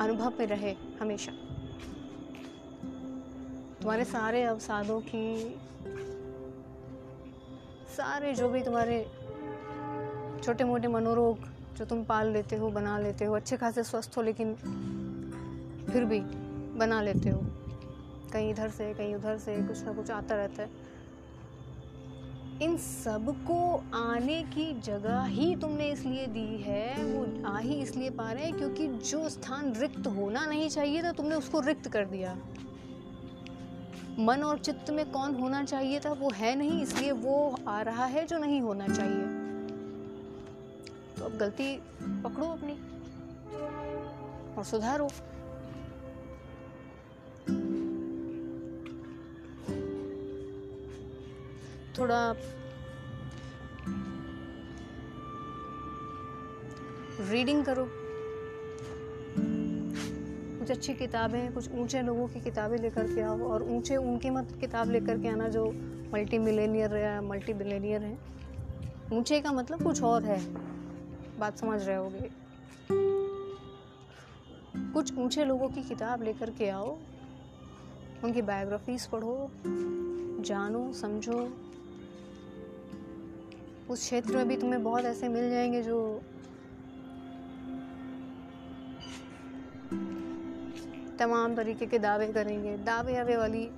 अनुभव 0.00 0.32
में 0.38 0.46
रहे 0.46 0.76
हमेशा। 1.00 1.32
तुम्हारे 3.80 4.04
सारे 4.04 4.42
अवसादों 4.42 5.00
की, 5.00 5.60
सारे 7.96 8.34
जो 8.34 8.48
भी 8.48 8.62
तुम्हारे 8.62 9.10
छोटे 10.44 10.64
मोटे 10.64 10.88
मनोरोग 10.88 11.38
जो 11.76 11.84
तुम 11.84 12.04
पाल 12.04 12.28
लेते 12.28 12.56
हो, 12.56 12.70
बना 12.70 12.98
लेते 12.98 13.24
हो, 13.24 13.34
अच्छे 13.34 13.56
खासे 13.56 13.82
स्वस्थ 13.82 14.16
हो, 14.16 14.22
लेकिन 14.22 14.56
फिर 15.90 16.04
भी 16.04 16.20
बना 16.78 17.02
लेते 17.02 17.28
हो। 17.28 17.40
कहीं 18.32 18.50
इधर 18.50 18.68
से, 18.68 18.94
कहीं 18.94 19.14
उधर 19.14 19.38
से 19.38 19.56
कुछ 19.56 19.82
ना 19.82 19.92
कुछ 19.92 20.10
आता 20.10 20.34
रहता 20.34 20.62
है। 20.62 20.70
इन 22.62 22.76
सबको 22.76 23.84
आने 23.94 24.42
की 24.42 24.80
जगह 24.80 25.22
ही 25.22 25.56
तुमने 25.56 25.90
इसलिए 25.90 26.26
दी 26.26 26.62
है, 26.62 27.04
वो 27.04 27.48
आ 27.48 27.58
ही 27.58 27.74
इसलिए 27.74 28.10
पा 28.10 28.32
रहे 28.32 28.44
हैं 28.44 28.56
क्योंकि 28.56 28.86
जो 28.88 29.28
स्थान 29.28 29.72
रिक्त 29.76 30.06
होना 30.06 30.46
नहीं 30.46 30.68
चाहिए 30.68 31.02
था, 31.02 31.12
तुमने 31.12 31.34
उसको 31.34 31.60
रिक्त 31.60 31.88
कर 31.88 32.04
दिया। 32.04 32.36
मन 34.18 34.42
और 34.42 34.58
चित्त 34.58 34.90
में 34.90 35.10
कौन 35.10 35.34
होना 35.34 35.64
चाहिए 35.64 36.00
था, 36.00 36.12
वो 36.12 36.30
है 36.30 36.54
नहीं, 36.54 36.82
इसलिए 36.82 37.12
वो 37.12 37.58
आ 37.68 37.80
रहा 37.82 38.04
है 38.04 38.26
जो 38.26 38.38
नहीं 38.38 38.60
होना 38.60 38.88
चाहिए। 38.88 39.26
तो 41.18 41.24
अब 41.24 41.36
गलती 41.38 41.76
पकड़ो 42.02 42.46
अपनी 42.46 42.72
और 44.56 44.64
सुधारो। 44.64 45.08
थोड़ा 52.02 52.34
रीडिंग 57.20 57.64
करो। 57.64 57.88
कुछ 60.58 60.70
अच्छी 60.70 60.94
किताबें, 60.94 61.54
कुछ 61.54 61.72
ऊँचे 61.72 62.02
लोगों 62.02 62.28
की 62.28 62.40
किताबें 62.40 62.78
लेकर 62.78 63.14
के 63.14 63.20
आओ 63.20 63.40
और 63.40 63.62
ऊँचे 63.62 63.96
उनकी 63.96 64.30
मत 64.30 64.48
किताब 64.60 64.90
लेकर 64.90 65.18
के 65.18 65.28
आना 65.28 65.48
जो 65.48 65.70
मल्टी 66.14 66.38
मिलेनियर 66.38 66.96
या 66.96 67.22
मल्टी 67.22 67.52
बिलेनियर 67.52 68.02
हैं। 68.02 68.18
ऊँचे 69.12 69.40
का 69.40 69.52
मतलब 69.52 69.82
कुछ 69.82 70.02
और 70.02 70.24
है। 70.24 70.54
बात 71.38 71.58
समझ 71.58 71.82
रहे 71.82 71.96
होगे। 71.96 72.30
कुछ 74.92 75.18
ऊँचे 75.18 75.44
लोगों 75.44 75.68
की 75.68 75.82
किताब 75.82 76.22
लेकर 76.22 76.50
के 76.50 76.68
आओ। 76.68 76.98
उनकी 78.24 78.42
बायोग्राफीज 78.42 79.06
पढ़ो। 79.06 79.50
जानो, 80.42 80.92
समझो। 80.92 81.52
उस 83.92 84.00
क्षेत्र 84.00 84.36
में 84.36 84.48
भी 84.48 84.56
तुम्हें 84.56 84.84
बहुत 84.84 85.04
ऐसे 85.04 85.28
मिल 85.28 85.50
जाएँगे 85.50 85.82
जो 85.82 86.22
तमाम 91.18 91.54
तरीके 91.54 91.86
के 91.86 91.98
दावे 91.98 92.26
करेंगे। 92.26 92.76
दावे 92.76 93.16
आवे 93.16 93.36
वाली 93.36 93.70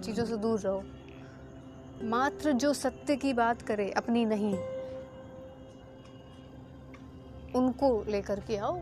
चीज़ों 0.00 0.24
से 0.24 0.36
दूर 0.36 0.60
रहो। 0.60 0.82
मात्र 2.02 2.52
जो 2.52 2.72
सत्य 2.72 3.16
की 3.16 3.32
बात 3.32 3.62
करे, 3.62 3.90
अपनी 3.90 4.24
नहीं, 4.24 4.54
उनको 7.52 8.04
लेकर 8.08 8.40
के 8.40 8.56
आओ, 8.56 8.80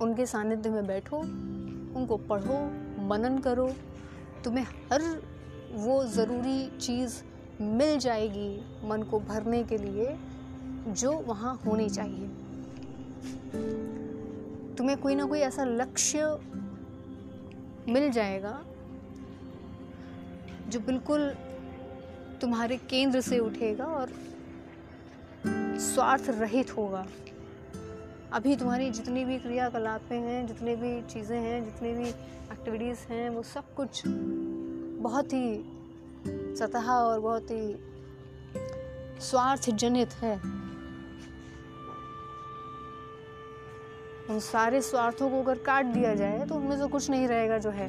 उनके 0.00 0.26
सानिध्य 0.26 0.70
में 0.70 0.86
बैठो, 0.86 1.16
उनको 1.98 2.16
पढ़ो, 2.16 2.64
मनन 3.06 3.38
करो। 3.38 3.74
तुम्हें 4.44 4.64
हर 4.64 5.22
वो 5.72 6.04
ज़रूरी 6.04 6.78
चीज़ 6.78 7.22
मिल 7.60 7.98
जाएगी 7.98 8.64
मन 8.84 9.02
को 9.02 9.20
भरने 9.20 9.64
के 9.64 9.78
लिए 9.78 10.16
जो 10.88 11.12
वहाँ 11.12 11.60
होनी 11.66 11.88
चाहिए। 11.90 12.28
तुम्हें 14.74 14.98
कोई 14.98 15.14
ना 15.14 15.24
कोई 15.24 15.40
ऐसा 15.40 15.64
लक्ष्य 15.64 16.38
मिल 17.88 18.10
जाएगा 18.10 18.64
जो 20.68 20.80
बिल्कुल 20.80 21.30
तुम्हारे 22.40 22.76
केंद्र 22.76 23.20
से 23.20 23.38
उठेगा 23.38 23.84
और 23.84 24.12
स्वार्थ 25.78 26.30
रहित 26.30 26.76
होगा। 26.76 27.06
अभी 28.32 28.56
तुम्हारी 28.56 28.90
जितनी 28.90 29.24
भी 29.24 29.38
क्रियाकलापें 29.38 30.20
हैं, 30.20 30.46
जितनी 30.46 30.76
भी 30.76 31.02
चीज़ें 31.02 31.40
हैं, 31.40 31.64
जितनी 31.64 31.92
भी 31.92 32.08
एक्टिविटीज़ 32.52 32.98
हैं, 32.98 33.30
वो 33.30 33.42
सब 33.42 33.74
कुछ 33.74 34.02
बहुत 34.06 35.32
ही 35.32 35.75
सतह 36.58 36.90
और 36.90 37.20
बहुत 37.20 37.50
ही 37.50 37.76
स्वार्थ 39.20 39.70
जनित 39.72 40.12
है। 40.12 40.34
उन 44.30 44.38
सारे 44.40 44.80
स्वार्थों 44.82 45.30
को 45.30 45.42
अगर 45.42 45.58
काट 45.58 45.86
दिया 45.86 46.14
जाए 46.14 46.46
तो 46.46 46.54
उनमें 46.54 46.76
से 46.78 46.86
कुछ 46.86 47.10
नहीं 47.10 47.28
रहेगा 47.28 47.58
जो 47.58 47.70
है। 47.70 47.88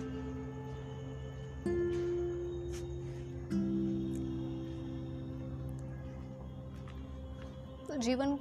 तो 7.88 7.98
जीवन 7.98 8.38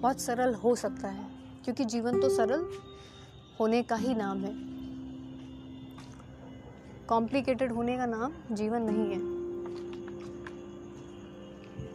बहुत 0.00 0.20
सरल 0.20 0.54
हो 0.54 0.74
सकता 0.76 1.08
है, 1.08 1.26
क्योंकि 1.64 1.84
जीवन 1.84 2.20
तो 2.20 2.28
सरल 2.28 2.66
होने 3.60 3.82
का 3.82 3.96
ही 3.96 4.14
नाम 4.14 4.38
है। 4.38 4.71
कॉम्प्लिकेटेड 7.08 7.72
होने 7.72 7.96
का 7.96 8.06
नाम 8.06 8.32
जीवन 8.52 8.82
नहीं 8.82 9.06
है। 9.10 9.20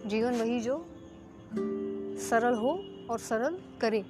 जीवन 0.10 0.36
वही 0.36 0.60
जो 0.60 0.86
सरल 2.20 2.53
हो 2.53 2.84
और 3.10 3.20
सरल 3.20 3.58
करे। 3.82 4.05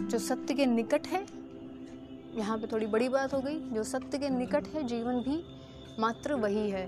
जो 0.00 0.18
सत्य 0.18 0.54
के 0.54 0.66
निकट 0.66 1.06
है, 1.06 1.26
यहाँ 2.34 2.58
पे 2.58 2.66
थोड़ी 2.66 2.86
बड़ी 2.86 3.08
बात 3.08 3.34
हो 3.34 3.40
गई, 3.40 3.58
जो 3.60 3.82
सत्य 3.82 4.18
के 4.18 4.28
निकट 4.28 4.66
है, 4.66 4.82
जीवन 4.82 5.20
भी 5.20 5.42
मात्र 5.98 6.34
वही 6.34 6.70
है। 6.70 6.86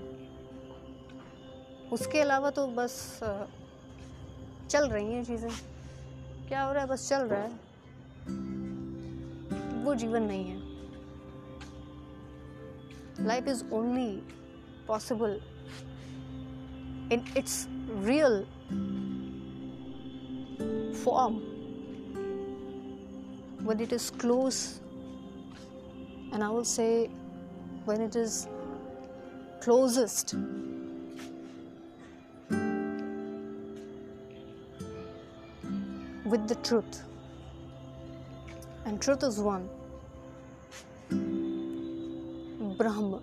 उसके 1.91 2.19
अलावा 2.19 2.49
तो 2.49 2.67
बस 2.67 3.19
चल 4.69 4.87
रही 4.87 5.13
हैं 5.13 5.23
चीज़ें। 5.23 5.51
क्या 6.47 6.63
हो 6.63 6.73
रहा 6.73 6.83
है? 6.83 6.89
बस 6.89 7.09
चल 7.09 7.21
रहा 7.21 7.41
है। 7.41 7.49
वो 9.83 9.95
जीवन 9.95 10.23
नहीं 10.23 10.45
है। 10.45 10.58
Life 13.23 13.47
is 13.47 13.63
only 13.71 14.23
possible 14.87 15.39
in 17.09 17.23
its 17.35 17.67
real 17.87 18.45
form 21.03 21.41
when 23.63 23.79
it 23.79 23.91
is 23.91 24.09
close, 24.09 24.79
and 26.31 26.43
I 26.43 26.49
will 26.49 26.63
say 26.63 27.07
when 27.85 28.01
it 28.01 28.15
is 28.15 28.47
closest. 29.59 30.35
With 36.25 36.47
the 36.47 36.55
truth, 36.63 37.03
and 38.85 39.01
truth 39.01 39.23
is 39.23 39.39
one. 39.39 39.67
Brahma 42.79 43.19